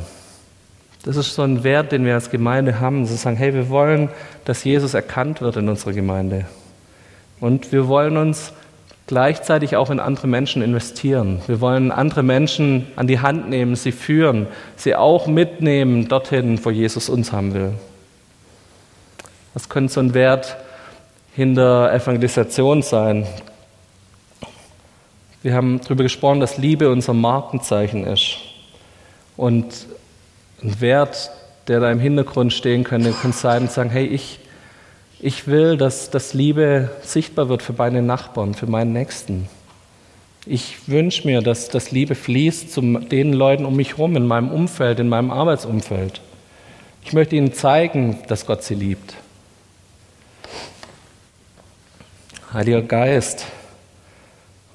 Das 1.04 1.18
ist 1.18 1.36
so 1.36 1.44
ein 1.44 1.64
Wert, 1.64 1.92
den 1.92 2.06
wir 2.06 2.14
als 2.14 2.30
Gemeinde 2.30 2.80
haben, 2.80 3.06
zu 3.06 3.16
sagen, 3.16 3.38
hey, 3.38 3.54
wir 3.54 3.70
wollen, 3.70 4.10
dass 4.46 4.64
Jesus 4.64 4.94
erkannt 4.94 5.42
wird 5.42 5.58
in 5.58 5.70
unserer 5.70 5.94
Gemeinde. 5.94 6.46
Und 7.40 7.72
wir 7.72 7.88
wollen 7.88 8.18
uns 8.18 8.54
gleichzeitig 9.08 9.76
auch 9.76 9.90
in 9.90 10.00
andere 10.00 10.28
Menschen 10.28 10.62
investieren. 10.62 11.42
Wir 11.48 11.62
wollen 11.62 11.92
andere 11.92 12.22
Menschen 12.22 12.88
an 12.96 13.08
die 13.08 13.20
Hand 13.20 13.50
nehmen, 13.50 13.76
sie 13.76 13.92
führen, 13.92 14.48
sie 14.76 14.96
auch 14.96 15.26
mitnehmen 15.26 16.08
dorthin, 16.08 16.64
wo 16.64 16.70
Jesus 16.70 17.10
uns 17.10 17.32
haben 17.32 17.54
will. 17.54 17.74
Was 19.54 19.68
könnte 19.68 19.94
so 19.94 20.00
ein 20.00 20.14
Wert 20.14 20.58
hinter 21.36 21.94
Evangelisation 21.94 22.82
sein? 22.82 23.26
Wir 25.42 25.54
haben 25.54 25.80
darüber 25.82 26.04
gesprochen, 26.04 26.42
dass 26.42 26.58
Liebe 26.58 26.92
unser 26.92 27.14
Markenzeichen 27.14 28.06
ist. 28.06 28.38
Und 29.38 29.88
ein 30.62 30.82
Wert, 30.82 31.32
der 31.68 31.80
da 31.80 31.90
im 31.92 32.00
Hintergrund 32.00 32.52
stehen 32.52 32.84
könnte, 32.84 33.14
kann 33.14 33.32
sein 33.32 33.64
und 33.64 33.72
sagen, 33.72 33.90
hey, 33.90 34.06
ich, 34.06 34.40
ich 35.22 35.48
will, 35.48 35.78
dass, 35.78 36.10
dass 36.10 36.34
Liebe 36.34 36.90
sichtbar 37.04 37.48
wird 37.48 37.62
für 37.62 37.74
meine 37.74 38.02
Nachbarn, 38.02 38.54
für 38.54 38.68
meinen 38.68 38.92
Nächsten. 38.92 39.48
Ich 40.46 40.90
wünsche 40.90 41.28
mir, 41.28 41.42
dass, 41.42 41.70
dass 41.70 41.92
Liebe 41.92 42.16
fließt 42.16 42.74
zu 42.74 42.82
den 42.82 43.34
Leuten 43.34 43.66
um 43.66 43.76
mich 43.76 43.92
herum, 43.98 44.16
in 44.18 44.26
meinem 44.26 44.50
Umfeld, 44.50 45.00
in 45.00 45.08
meinem 45.08 45.32
Arbeitsumfeld. 45.32 46.22
Ich 47.06 47.14
möchte 47.14 47.36
ihnen 47.36 47.54
zeigen, 47.54 48.20
dass 48.28 48.46
Gott 48.46 48.64
sie 48.64 48.76
liebt. 48.76 49.14
Heiliger 52.52 52.82
Geist. 52.82 53.46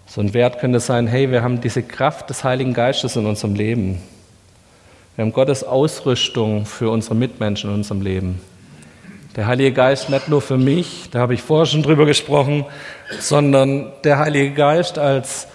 So 0.07 0.21
ein 0.21 0.33
Wert 0.33 0.61
könnte 0.61 0.79
sein, 0.79 1.09
hey, 1.09 1.33
wir 1.33 1.43
haben 1.43 1.61
diese 1.61 1.83
Kraft 1.83 2.31
des 2.31 2.45
Heiligen 2.45 2.73
Geistes 2.73 3.17
in 3.17 3.27
unserem 3.27 3.57
Leben. 3.57 4.01
Wir 5.17 5.25
haben 5.25 5.33
Gottes 5.33 5.65
Ausrüstung 5.65 6.67
für 6.67 6.91
unsere 6.91 7.17
Mitmenschen 7.17 7.71
in 7.71 7.77
unserem 7.77 8.01
Leben. 8.01 8.41
Der 9.35 9.49
Heilige 9.49 9.73
Geist 9.73 10.09
nicht 10.09 10.29
nur 10.29 10.41
für 10.41 10.57
mich, 10.57 11.09
da 11.11 11.19
habe 11.19 11.35
ich 11.35 11.43
vorher 11.43 11.67
schon 11.67 11.83
drüber 11.83 12.07
gesprochen, 12.07 12.65
sondern 13.19 13.91
der 14.05 14.21
Heilige 14.21 14.53
Geist 14.53 14.97
als 14.97 15.49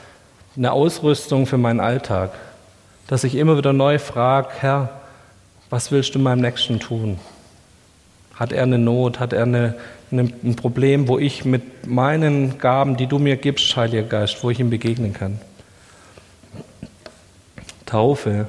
eine 0.58 0.74
Ausrüstung 0.74 1.46
für 1.46 1.58
meinen 1.58 1.80
Alltag. 1.80 2.32
Dass 3.08 3.24
ich 3.24 3.36
immer 3.36 3.58
wieder 3.58 3.72
neu 3.72 3.98
frage, 3.98 4.50
Herr, 4.60 4.90
was 5.70 5.90
willst 5.90 6.16
du 6.16 6.20
meinem 6.20 6.42
Nächsten 6.42 6.82
tun? 6.82 7.18
Hat 8.40 8.54
er 8.54 8.64
eine 8.64 8.78
Not? 8.78 9.20
Hat 9.20 9.34
er 9.34 9.44
eine, 9.44 9.76
eine, 10.12 10.32
ein 10.44 10.56
Problem, 10.56 11.10
wo 11.10 11.20
ich 11.20 11.44
mit 11.44 11.86
meinen 11.86 12.58
Gaben, 12.58 12.96
die 12.96 13.06
du 13.06 13.20
mir 13.20 13.36
gibst, 13.36 13.76
Heiliger 13.76 14.08
Geist, 14.08 14.42
wo 14.42 14.50
ich 14.50 14.62
ihm 14.62 14.70
begegnen 14.70 15.14
kann? 15.14 15.42
Taufe, 17.86 18.48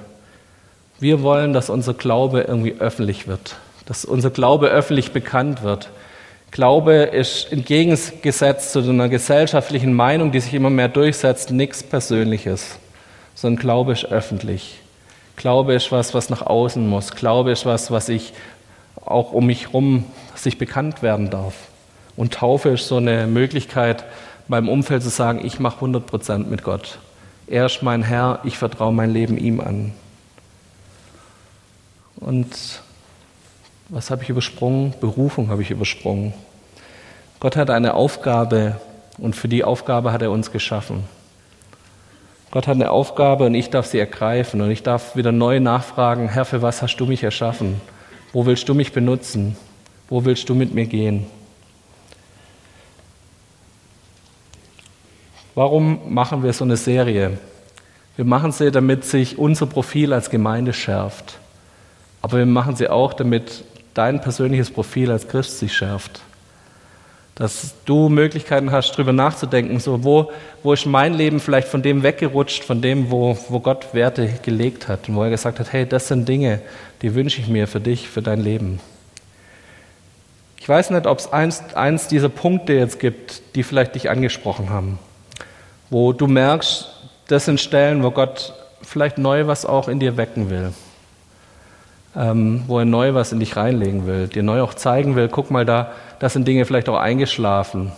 wir 1.00 1.22
wollen, 1.22 1.52
dass 1.52 1.70
unser 1.70 1.94
Glaube 1.94 2.42
irgendwie 2.42 2.76
öffentlich 2.78 3.26
wird, 3.26 3.56
dass 3.86 4.04
unser 4.04 4.30
Glaube 4.30 4.68
öffentlich 4.68 5.12
bekannt 5.12 5.64
wird. 5.64 5.90
Glaube 6.52 6.94
ist 6.94 7.50
entgegengesetzt 7.50 8.72
zu 8.72 8.80
einer 8.80 9.08
gesellschaftlichen 9.08 9.92
Meinung, 9.92 10.30
die 10.30 10.40
sich 10.40 10.54
immer 10.54 10.70
mehr 10.70 10.88
durchsetzt, 10.88 11.50
nichts 11.50 11.82
Persönliches, 11.82 12.78
sondern 13.34 13.60
Glaube 13.60 13.92
ist 13.92 14.04
öffentlich. 14.04 14.78
Glaube 15.36 15.74
ist 15.74 15.90
was, 15.90 16.12
was 16.12 16.28
nach 16.28 16.42
außen 16.42 16.86
muss. 16.86 17.12
Glaube 17.12 17.50
ist 17.50 17.66
was, 17.66 17.90
was 17.90 18.08
ich 18.08 18.34
auch 19.04 19.32
um 19.32 19.46
mich 19.46 19.68
herum 19.68 20.04
sich 20.34 20.58
bekannt 20.58 21.02
werden 21.02 21.30
darf. 21.30 21.54
Und 22.16 22.34
Taufe 22.34 22.70
ist 22.70 22.88
so 22.88 22.96
eine 22.96 23.26
Möglichkeit, 23.26 24.04
meinem 24.48 24.68
Umfeld 24.68 25.02
zu 25.02 25.08
sagen, 25.08 25.44
ich 25.44 25.60
mache 25.60 25.76
100 25.76 26.06
Prozent 26.06 26.50
mit 26.50 26.64
Gott. 26.64 26.98
Er 27.46 27.66
ist 27.66 27.82
mein 27.82 28.02
Herr, 28.02 28.40
ich 28.44 28.58
vertraue 28.58 28.92
mein 28.92 29.10
Leben 29.10 29.38
ihm 29.38 29.60
an. 29.60 29.92
Und 32.16 32.82
was 33.88 34.10
habe 34.10 34.22
ich 34.22 34.28
übersprungen? 34.28 34.94
Berufung 35.00 35.48
habe 35.48 35.62
ich 35.62 35.70
übersprungen. 35.70 36.32
Gott 37.40 37.56
hat 37.56 37.70
eine 37.70 37.94
Aufgabe 37.94 38.80
und 39.18 39.34
für 39.34 39.48
die 39.48 39.64
Aufgabe 39.64 40.12
hat 40.12 40.22
er 40.22 40.30
uns 40.30 40.52
geschaffen. 40.52 41.04
Gott 42.50 42.66
hat 42.66 42.74
eine 42.74 42.90
Aufgabe 42.90 43.46
und 43.46 43.54
ich 43.54 43.70
darf 43.70 43.86
sie 43.86 43.98
ergreifen 43.98 44.60
und 44.60 44.70
ich 44.70 44.82
darf 44.82 45.16
wieder 45.16 45.32
neu 45.32 45.60
nachfragen, 45.60 46.28
Herr, 46.28 46.44
für 46.44 46.62
was 46.62 46.82
hast 46.82 46.96
du 46.96 47.06
mich 47.06 47.22
erschaffen? 47.22 47.80
Wo 48.32 48.46
willst 48.46 48.68
du 48.68 48.74
mich 48.74 48.92
benutzen? 48.92 49.56
Wo 50.08 50.24
willst 50.24 50.48
du 50.48 50.54
mit 50.54 50.74
mir 50.74 50.86
gehen? 50.86 51.26
Warum 55.54 56.12
machen 56.12 56.42
wir 56.42 56.52
so 56.52 56.64
eine 56.64 56.76
Serie? 56.76 57.38
Wir 58.16 58.24
machen 58.24 58.52
sie, 58.52 58.70
damit 58.70 59.04
sich 59.04 59.38
unser 59.38 59.66
Profil 59.66 60.12
als 60.12 60.30
Gemeinde 60.30 60.72
schärft. 60.72 61.38
Aber 62.22 62.38
wir 62.38 62.46
machen 62.46 62.76
sie 62.76 62.88
auch, 62.88 63.14
damit 63.14 63.64
dein 63.94 64.20
persönliches 64.20 64.70
Profil 64.70 65.10
als 65.10 65.26
Christ 65.26 65.58
sich 65.58 65.74
schärft. 65.74 66.20
Dass 67.40 67.74
du 67.86 68.10
Möglichkeiten 68.10 68.70
hast, 68.70 68.92
darüber 68.92 69.14
nachzudenken, 69.14 69.80
so 69.80 70.04
wo, 70.04 70.30
wo 70.62 70.74
ist 70.74 70.84
mein 70.84 71.14
Leben 71.14 71.40
vielleicht 71.40 71.68
von 71.68 71.82
dem 71.82 72.02
weggerutscht, 72.02 72.62
von 72.62 72.82
dem, 72.82 73.10
wo, 73.10 73.36
wo 73.48 73.60
Gott 73.60 73.94
Werte 73.94 74.28
gelegt 74.42 74.88
hat 74.88 75.08
und 75.08 75.16
wo 75.16 75.24
er 75.24 75.30
gesagt 75.30 75.58
hat, 75.58 75.72
hey, 75.72 75.86
das 75.86 76.08
sind 76.08 76.28
Dinge, 76.28 76.60
die 77.00 77.14
wünsche 77.14 77.40
ich 77.40 77.48
mir 77.48 77.66
für 77.66 77.80
dich, 77.80 78.08
für 78.08 78.20
dein 78.20 78.40
Leben. 78.40 78.78
Ich 80.58 80.68
weiß 80.68 80.90
nicht, 80.90 81.06
ob 81.06 81.18
es 81.18 81.32
eins, 81.32 81.74
eins 81.74 82.08
dieser 82.08 82.28
Punkte 82.28 82.74
jetzt 82.74 83.00
gibt, 83.00 83.40
die 83.54 83.62
vielleicht 83.62 83.94
dich 83.94 84.10
angesprochen 84.10 84.68
haben, 84.68 84.98
wo 85.88 86.12
du 86.12 86.26
merkst, 86.26 86.90
das 87.28 87.46
sind 87.46 87.58
Stellen, 87.58 88.02
wo 88.02 88.10
Gott 88.10 88.52
vielleicht 88.82 89.16
neu 89.16 89.46
was 89.46 89.64
auch 89.64 89.88
in 89.88 89.98
dir 89.98 90.18
wecken 90.18 90.50
will 90.50 90.72
ähm, 92.16 92.64
wo 92.66 92.78
er 92.78 92.84
neu 92.84 93.14
was 93.14 93.32
in 93.32 93.40
dich 93.40 93.56
reinlegen 93.56 94.06
will, 94.06 94.26
dir 94.26 94.42
neu 94.42 94.62
auch 94.62 94.74
zeigen 94.74 95.16
will, 95.16 95.28
guck 95.28 95.50
mal 95.50 95.64
da, 95.64 95.92
da 96.18 96.28
sind 96.28 96.46
Dinge 96.46 96.64
vielleicht 96.64 96.88
auch 96.88 96.98
eingeschlafen. 96.98 97.92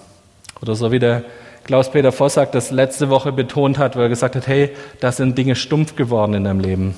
Oder 0.61 0.75
so 0.75 0.93
wie 0.93 0.99
der 0.99 1.25
Klaus-Peter 1.65 2.13
Vossack 2.13 2.53
das 2.53 2.71
letzte 2.71 3.09
Woche 3.09 3.33
betont 3.33 3.79
hat, 3.79 3.97
weil 3.97 4.05
er 4.05 4.09
gesagt 4.09 4.37
hat, 4.37 4.47
hey, 4.47 4.71
da 5.01 5.13
sind 5.13 5.39
Dinge 5.39 5.55
stumpf 5.55 5.97
geworden 5.97 6.35
in 6.35 6.45
deinem 6.45 6.61
Leben. 6.61 6.95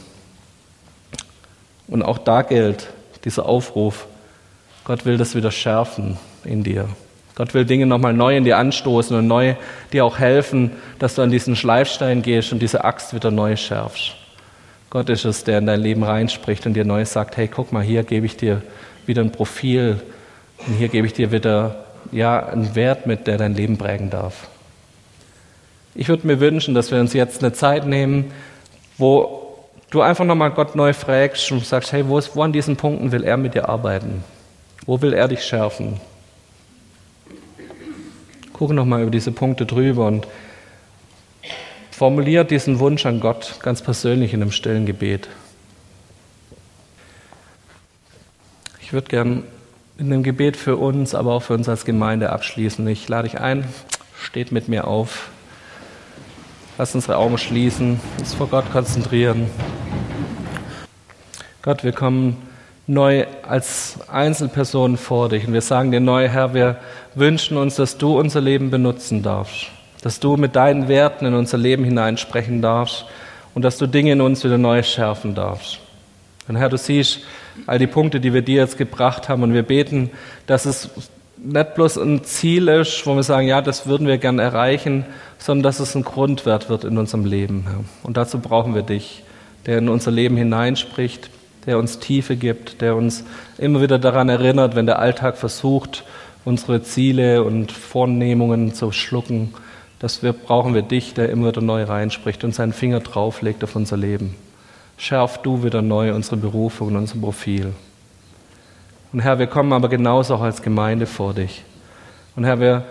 Und 1.86 2.02
auch 2.02 2.18
da 2.18 2.42
gilt 2.42 2.88
dieser 3.24 3.46
Aufruf, 3.46 4.06
Gott 4.84 5.04
will 5.04 5.16
das 5.16 5.34
wieder 5.34 5.50
schärfen 5.50 6.18
in 6.44 6.62
dir. 6.62 6.88
Gott 7.34 7.52
will 7.52 7.64
Dinge 7.64 7.86
nochmal 7.86 8.12
neu 8.12 8.36
in 8.36 8.44
dir 8.44 8.58
anstoßen 8.58 9.16
und 9.16 9.26
neu 9.26 9.54
dir 9.92 10.04
auch 10.04 10.18
helfen, 10.18 10.72
dass 10.98 11.14
du 11.14 11.22
an 11.22 11.30
diesen 11.30 11.56
Schleifstein 11.56 12.22
gehst 12.22 12.52
und 12.52 12.60
diese 12.60 12.84
Axt 12.84 13.12
wieder 13.14 13.30
neu 13.30 13.56
schärfst. 13.56 14.16
Gott 14.94 15.08
ist 15.10 15.24
es, 15.24 15.42
der 15.42 15.58
in 15.58 15.66
dein 15.66 15.80
Leben 15.80 16.04
reinspricht 16.04 16.66
und 16.66 16.74
dir 16.74 16.84
neu 16.84 17.04
sagt, 17.04 17.36
hey, 17.36 17.48
guck 17.48 17.72
mal, 17.72 17.82
hier 17.82 18.04
gebe 18.04 18.26
ich 18.26 18.36
dir 18.36 18.62
wieder 19.06 19.22
ein 19.22 19.32
Profil 19.32 20.00
und 20.68 20.74
hier 20.74 20.86
gebe 20.86 21.04
ich 21.04 21.12
dir 21.12 21.32
wieder 21.32 21.86
ja, 22.12 22.46
einen 22.46 22.76
Wert 22.76 23.04
mit, 23.04 23.26
der 23.26 23.36
dein 23.36 23.56
Leben 23.56 23.76
prägen 23.76 24.08
darf. 24.08 24.46
Ich 25.96 26.08
würde 26.08 26.28
mir 26.28 26.38
wünschen, 26.38 26.76
dass 26.76 26.92
wir 26.92 27.00
uns 27.00 27.12
jetzt 27.12 27.42
eine 27.42 27.52
Zeit 27.52 27.88
nehmen, 27.88 28.30
wo 28.96 29.56
du 29.90 30.00
einfach 30.00 30.24
nochmal 30.24 30.52
Gott 30.52 30.76
neu 30.76 30.92
fragst 30.92 31.50
und 31.50 31.66
sagst, 31.66 31.90
hey, 31.90 32.06
wo, 32.06 32.16
ist, 32.16 32.36
wo 32.36 32.44
an 32.44 32.52
diesen 32.52 32.76
Punkten 32.76 33.10
will 33.10 33.24
er 33.24 33.36
mit 33.36 33.54
dir 33.54 33.68
arbeiten? 33.68 34.22
Wo 34.86 35.02
will 35.02 35.12
er 35.12 35.26
dich 35.26 35.42
schärfen? 35.42 35.98
Gucke 38.52 38.74
nochmal 38.74 39.02
über 39.02 39.10
diese 39.10 39.32
Punkte 39.32 39.66
drüber 39.66 40.06
und 40.06 40.28
formuliere 41.94 42.44
diesen 42.44 42.80
Wunsch 42.80 43.06
an 43.06 43.20
Gott 43.20 43.60
ganz 43.62 43.80
persönlich 43.80 44.34
in 44.34 44.42
einem 44.42 44.50
stillen 44.50 44.84
Gebet. 44.84 45.28
Ich 48.80 48.92
würde 48.92 49.08
gern 49.08 49.44
in 49.96 50.12
einem 50.12 50.22
Gebet 50.22 50.56
für 50.56 50.76
uns, 50.76 51.14
aber 51.14 51.32
auch 51.32 51.42
für 51.42 51.54
uns 51.54 51.68
als 51.68 51.84
Gemeinde 51.84 52.30
abschließen. 52.30 52.86
Ich 52.88 53.08
lade 53.08 53.28
dich 53.28 53.40
ein, 53.40 53.64
steht 54.20 54.50
mit 54.50 54.68
mir 54.68 54.86
auf. 54.86 55.28
Lass 56.78 56.94
unsere 56.94 57.16
Augen 57.16 57.38
schließen, 57.38 58.00
uns 58.18 58.34
vor 58.34 58.48
Gott 58.48 58.70
konzentrieren. 58.72 59.48
Gott, 61.62 61.84
wir 61.84 61.92
kommen 61.92 62.36
neu 62.88 63.26
als 63.42 63.98
Einzelpersonen 64.08 64.96
vor 64.96 65.28
dich. 65.28 65.46
Und 65.46 65.52
wir 65.52 65.62
sagen 65.62 65.92
dir 65.92 66.00
neu, 66.00 66.28
Herr, 66.28 66.54
wir 66.54 66.76
wünschen 67.14 67.56
uns, 67.56 67.76
dass 67.76 67.96
du 67.96 68.18
unser 68.18 68.40
Leben 68.40 68.70
benutzen 68.70 69.22
darfst, 69.22 69.68
dass 70.04 70.20
du 70.20 70.36
mit 70.36 70.54
deinen 70.54 70.86
Werten 70.86 71.24
in 71.24 71.32
unser 71.32 71.56
Leben 71.56 71.82
hineinsprechen 71.82 72.60
darfst 72.60 73.06
und 73.54 73.62
dass 73.62 73.78
du 73.78 73.86
Dinge 73.86 74.12
in 74.12 74.20
uns 74.20 74.44
wieder 74.44 74.58
neu 74.58 74.82
schärfen 74.82 75.34
darfst. 75.34 75.78
Und 76.46 76.56
Herr, 76.56 76.68
du 76.68 76.76
siehst 76.76 77.20
all 77.66 77.78
die 77.78 77.86
Punkte, 77.86 78.20
die 78.20 78.34
wir 78.34 78.42
dir 78.42 78.56
jetzt 78.56 78.76
gebracht 78.76 79.30
haben 79.30 79.42
und 79.42 79.54
wir 79.54 79.62
beten, 79.62 80.10
dass 80.46 80.66
es 80.66 80.90
nicht 81.38 81.74
bloß 81.74 81.96
ein 81.96 82.22
Ziel 82.22 82.68
ist, 82.68 83.06
wo 83.06 83.16
wir 83.16 83.22
sagen, 83.22 83.48
ja, 83.48 83.62
das 83.62 83.86
würden 83.86 84.06
wir 84.06 84.18
gern 84.18 84.38
erreichen, 84.38 85.06
sondern 85.38 85.62
dass 85.62 85.80
es 85.80 85.94
ein 85.94 86.04
Grundwert 86.04 86.68
wird 86.68 86.84
in 86.84 86.98
unserem 86.98 87.24
Leben. 87.24 87.86
Und 88.02 88.18
dazu 88.18 88.40
brauchen 88.40 88.74
wir 88.74 88.82
dich, 88.82 89.22
der 89.64 89.78
in 89.78 89.88
unser 89.88 90.10
Leben 90.10 90.36
hineinspricht, 90.36 91.30
der 91.64 91.78
uns 91.78 91.98
Tiefe 91.98 92.36
gibt, 92.36 92.82
der 92.82 92.94
uns 92.94 93.24
immer 93.56 93.80
wieder 93.80 93.98
daran 93.98 94.28
erinnert, 94.28 94.76
wenn 94.76 94.84
der 94.84 94.98
Alltag 94.98 95.38
versucht, 95.38 96.04
unsere 96.44 96.82
Ziele 96.82 97.42
und 97.42 97.72
Vornehmungen 97.72 98.74
zu 98.74 98.92
schlucken, 98.92 99.54
dass 100.04 100.22
wir 100.22 100.34
brauchen 100.34 100.74
wir 100.74 100.82
dich, 100.82 101.14
der 101.14 101.30
immer 101.30 101.48
wieder 101.48 101.62
neu 101.62 101.84
reinspricht 101.84 102.44
und 102.44 102.54
seinen 102.54 102.74
Finger 102.74 103.00
drauflegt 103.00 103.64
auf 103.64 103.74
unser 103.74 103.96
Leben. 103.96 104.34
Schärf 104.98 105.38
du 105.38 105.64
wieder 105.64 105.80
neu 105.80 106.14
unsere 106.14 106.36
Berufung 106.36 106.88
und 106.88 106.96
unser 106.96 107.16
Profil. 107.16 107.72
Und 109.14 109.20
Herr, 109.20 109.38
wir 109.38 109.46
kommen 109.46 109.72
aber 109.72 109.88
genauso 109.88 110.34
auch 110.34 110.42
als 110.42 110.60
Gemeinde 110.60 111.06
vor 111.06 111.32
dich. 111.32 111.64
Und 112.36 112.44
Herr, 112.44 112.60
wir, 112.60 112.84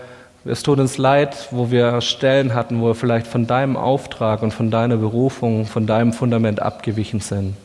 es 0.44 0.64
tut 0.64 0.80
uns 0.80 0.98
leid, 0.98 1.50
wo 1.52 1.70
wir 1.70 2.02
Stellen 2.02 2.56
hatten, 2.56 2.82
wo 2.82 2.88
wir 2.88 2.96
vielleicht 2.96 3.28
von 3.28 3.46
deinem 3.46 3.78
Auftrag 3.78 4.42
und 4.42 4.52
von 4.52 4.72
deiner 4.72 4.98
Berufung, 4.98 5.68
von 5.68 5.86
deinem 5.86 6.14
Fundament 6.14 6.64
abgewichen 6.64 7.20
sind. 7.20 7.56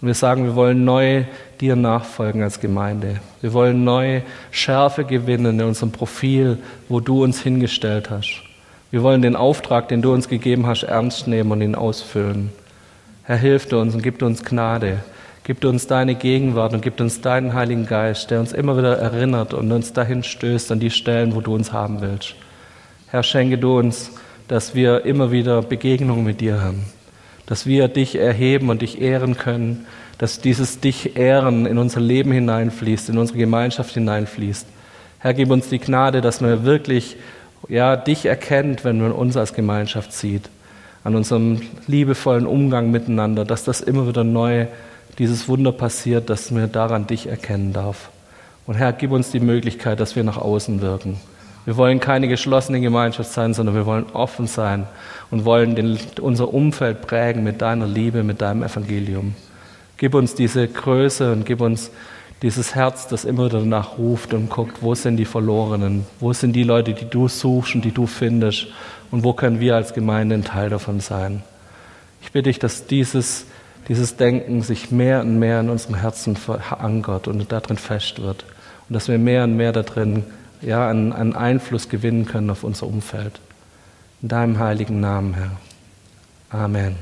Und 0.00 0.08
wir 0.08 0.14
sagen, 0.14 0.42
wir 0.46 0.56
wollen 0.56 0.84
neu 0.84 1.22
dir 1.60 1.76
nachfolgen 1.76 2.42
als 2.42 2.58
Gemeinde. 2.58 3.20
Wir 3.40 3.52
wollen 3.52 3.84
neu 3.84 4.22
Schärfe 4.50 5.04
gewinnen 5.04 5.60
in 5.60 5.66
unserem 5.66 5.92
Profil, 5.92 6.58
wo 6.88 6.98
du 6.98 7.22
uns 7.22 7.40
hingestellt 7.40 8.10
hast. 8.10 8.45
Wir 8.90 9.02
wollen 9.02 9.22
den 9.22 9.36
Auftrag, 9.36 9.88
den 9.88 10.02
du 10.02 10.12
uns 10.12 10.28
gegeben 10.28 10.66
hast, 10.66 10.84
ernst 10.84 11.28
nehmen 11.28 11.50
und 11.52 11.60
ihn 11.60 11.74
ausfüllen. 11.74 12.50
Herr, 13.24 13.36
hilf 13.36 13.72
uns 13.72 13.94
und 13.94 14.02
gib 14.02 14.22
uns 14.22 14.44
Gnade. 14.44 14.98
Gib 15.44 15.64
uns 15.64 15.86
deine 15.86 16.14
Gegenwart 16.14 16.72
und 16.72 16.82
gib 16.82 17.00
uns 17.00 17.20
deinen 17.20 17.54
Heiligen 17.54 17.86
Geist, 17.86 18.30
der 18.30 18.40
uns 18.40 18.52
immer 18.52 18.76
wieder 18.76 18.98
erinnert 18.98 19.54
und 19.54 19.70
uns 19.70 19.92
dahin 19.92 20.22
stößt 20.22 20.72
an 20.72 20.80
die 20.80 20.90
Stellen, 20.90 21.34
wo 21.34 21.40
du 21.40 21.54
uns 21.54 21.72
haben 21.72 22.00
willst. 22.00 22.34
Herr, 23.08 23.22
schenke 23.22 23.58
du 23.58 23.78
uns, 23.78 24.10
dass 24.48 24.74
wir 24.74 25.04
immer 25.04 25.30
wieder 25.30 25.62
Begegnungen 25.62 26.24
mit 26.24 26.40
dir 26.40 26.60
haben 26.60 26.84
dass 27.46 27.64
wir 27.64 27.88
dich 27.88 28.16
erheben 28.16 28.68
und 28.68 28.82
dich 28.82 29.00
ehren 29.00 29.36
können, 29.36 29.86
dass 30.18 30.40
dieses 30.40 30.80
dich 30.80 31.16
ehren 31.16 31.66
in 31.66 31.78
unser 31.78 32.00
Leben 32.00 32.32
hineinfließt, 32.32 33.08
in 33.08 33.18
unsere 33.18 33.38
Gemeinschaft 33.38 33.94
hineinfließt. 33.94 34.66
Herr, 35.20 35.34
gib 35.34 35.50
uns 35.50 35.68
die 35.68 35.78
Gnade, 35.78 36.20
dass 36.20 36.40
man 36.40 36.64
wirklich 36.64 37.16
ja, 37.68 37.96
dich 37.96 38.26
erkennt, 38.26 38.84
wenn 38.84 39.00
man 39.00 39.12
uns 39.12 39.36
als 39.36 39.54
Gemeinschaft 39.54 40.12
sieht, 40.12 40.48
an 41.04 41.14
unserem 41.14 41.60
liebevollen 41.86 42.46
Umgang 42.46 42.90
miteinander, 42.90 43.44
dass 43.44 43.64
das 43.64 43.80
immer 43.80 44.08
wieder 44.08 44.24
neu, 44.24 44.66
dieses 45.18 45.48
Wunder 45.48 45.72
passiert, 45.72 46.30
dass 46.30 46.50
man 46.50 46.70
daran 46.70 47.06
dich 47.06 47.26
erkennen 47.26 47.72
darf. 47.72 48.10
Und 48.66 48.74
Herr, 48.74 48.92
gib 48.92 49.12
uns 49.12 49.30
die 49.30 49.40
Möglichkeit, 49.40 50.00
dass 50.00 50.16
wir 50.16 50.24
nach 50.24 50.38
außen 50.38 50.80
wirken. 50.80 51.20
Wir 51.64 51.76
wollen 51.76 51.98
keine 51.98 52.28
geschlossene 52.28 52.80
Gemeinschaft 52.80 53.32
sein, 53.32 53.54
sondern 53.54 53.74
wir 53.74 53.86
wollen 53.86 54.06
offen 54.12 54.46
sein 54.46 54.86
und 55.30 55.44
wollen 55.44 55.74
den, 55.74 55.98
unser 56.20 56.54
Umfeld 56.54 57.02
prägen 57.02 57.42
mit 57.42 57.60
deiner 57.60 57.86
Liebe, 57.86 58.22
mit 58.22 58.40
deinem 58.40 58.62
Evangelium. 58.62 59.34
Gib 59.96 60.14
uns 60.14 60.34
diese 60.34 60.68
Größe 60.68 61.32
und 61.32 61.44
gib 61.46 61.60
uns 61.60 61.90
dieses 62.42 62.74
Herz, 62.74 63.08
das 63.08 63.24
immer 63.24 63.48
danach 63.48 63.98
ruft 63.98 64.34
und 64.34 64.50
guckt, 64.50 64.82
wo 64.82 64.94
sind 64.94 65.16
die 65.16 65.24
Verlorenen, 65.24 66.06
wo 66.20 66.32
sind 66.32 66.52
die 66.52 66.64
Leute, 66.64 66.92
die 66.92 67.08
du 67.08 67.28
suchst 67.28 67.74
und 67.74 67.84
die 67.84 67.92
du 67.92 68.06
findest 68.06 68.68
und 69.10 69.24
wo 69.24 69.32
können 69.32 69.60
wir 69.60 69.74
als 69.74 69.94
Gemeinde 69.94 70.34
ein 70.34 70.44
Teil 70.44 70.68
davon 70.68 71.00
sein. 71.00 71.42
Ich 72.20 72.32
bitte 72.32 72.50
dich, 72.50 72.58
dass 72.58 72.86
dieses, 72.86 73.46
dieses 73.88 74.16
Denken 74.16 74.62
sich 74.62 74.90
mehr 74.90 75.20
und 75.20 75.38
mehr 75.38 75.60
in 75.60 75.70
unserem 75.70 75.94
Herzen 75.94 76.36
verankert 76.36 77.28
und 77.28 77.50
darin 77.50 77.78
fest 77.78 78.20
wird 78.20 78.44
und 78.88 78.94
dass 78.94 79.08
wir 79.08 79.18
mehr 79.18 79.44
und 79.44 79.56
mehr 79.56 79.72
darin 79.72 80.24
ja, 80.60 80.88
einen, 80.88 81.12
einen 81.12 81.34
Einfluss 81.34 81.88
gewinnen 81.88 82.26
können 82.26 82.50
auf 82.50 82.64
unser 82.64 82.86
Umfeld. 82.86 83.40
In 84.22 84.28
deinem 84.28 84.58
heiligen 84.58 85.00
Namen, 85.00 85.34
Herr. 85.34 85.52
Amen. 86.50 86.96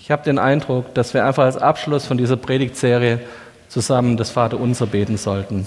Ich 0.00 0.10
habe 0.10 0.24
den 0.24 0.38
Eindruck, 0.38 0.94
dass 0.94 1.14
wir 1.14 1.24
einfach 1.24 1.44
als 1.44 1.56
Abschluss 1.56 2.06
von 2.06 2.16
dieser 2.16 2.36
Predigtserie 2.36 3.20
zusammen 3.70 4.16
das 4.16 4.30
Vaterunser 4.30 4.86
beten 4.86 5.16
sollten. 5.16 5.66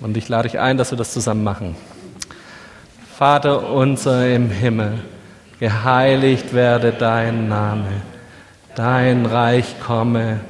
Und 0.00 0.16
ich 0.16 0.28
lade 0.28 0.48
dich 0.48 0.58
ein, 0.58 0.76
dass 0.76 0.90
wir 0.90 0.98
das 0.98 1.12
zusammen 1.12 1.44
machen. 1.44 1.76
Vater 3.16 3.70
unser 3.70 4.28
im 4.28 4.50
Himmel, 4.50 4.98
geheiligt 5.60 6.52
werde 6.52 6.92
dein 6.92 7.48
Name, 7.48 8.02
dein 8.74 9.24
Reich 9.24 9.78
komme, 9.80 10.40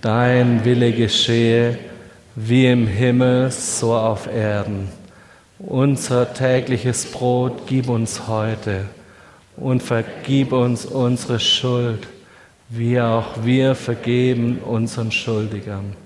dein 0.00 0.64
Wille 0.64 0.92
geschehe 0.92 1.78
wie 2.34 2.66
im 2.66 2.86
Himmel, 2.86 3.50
so 3.50 3.94
auf 3.94 4.26
Erden. 4.26 4.88
Unser 5.58 6.34
tägliches 6.34 7.10
Brot 7.10 7.66
gib 7.66 7.88
uns 7.88 8.26
heute 8.26 8.86
und 9.56 9.82
vergib 9.82 10.52
uns 10.52 10.84
unsere 10.84 11.38
Schuld, 11.38 12.08
wie 12.68 13.00
auch 13.00 13.44
wir 13.44 13.74
vergeben 13.74 14.58
unseren 14.58 15.12
Schuldigern. 15.12 16.05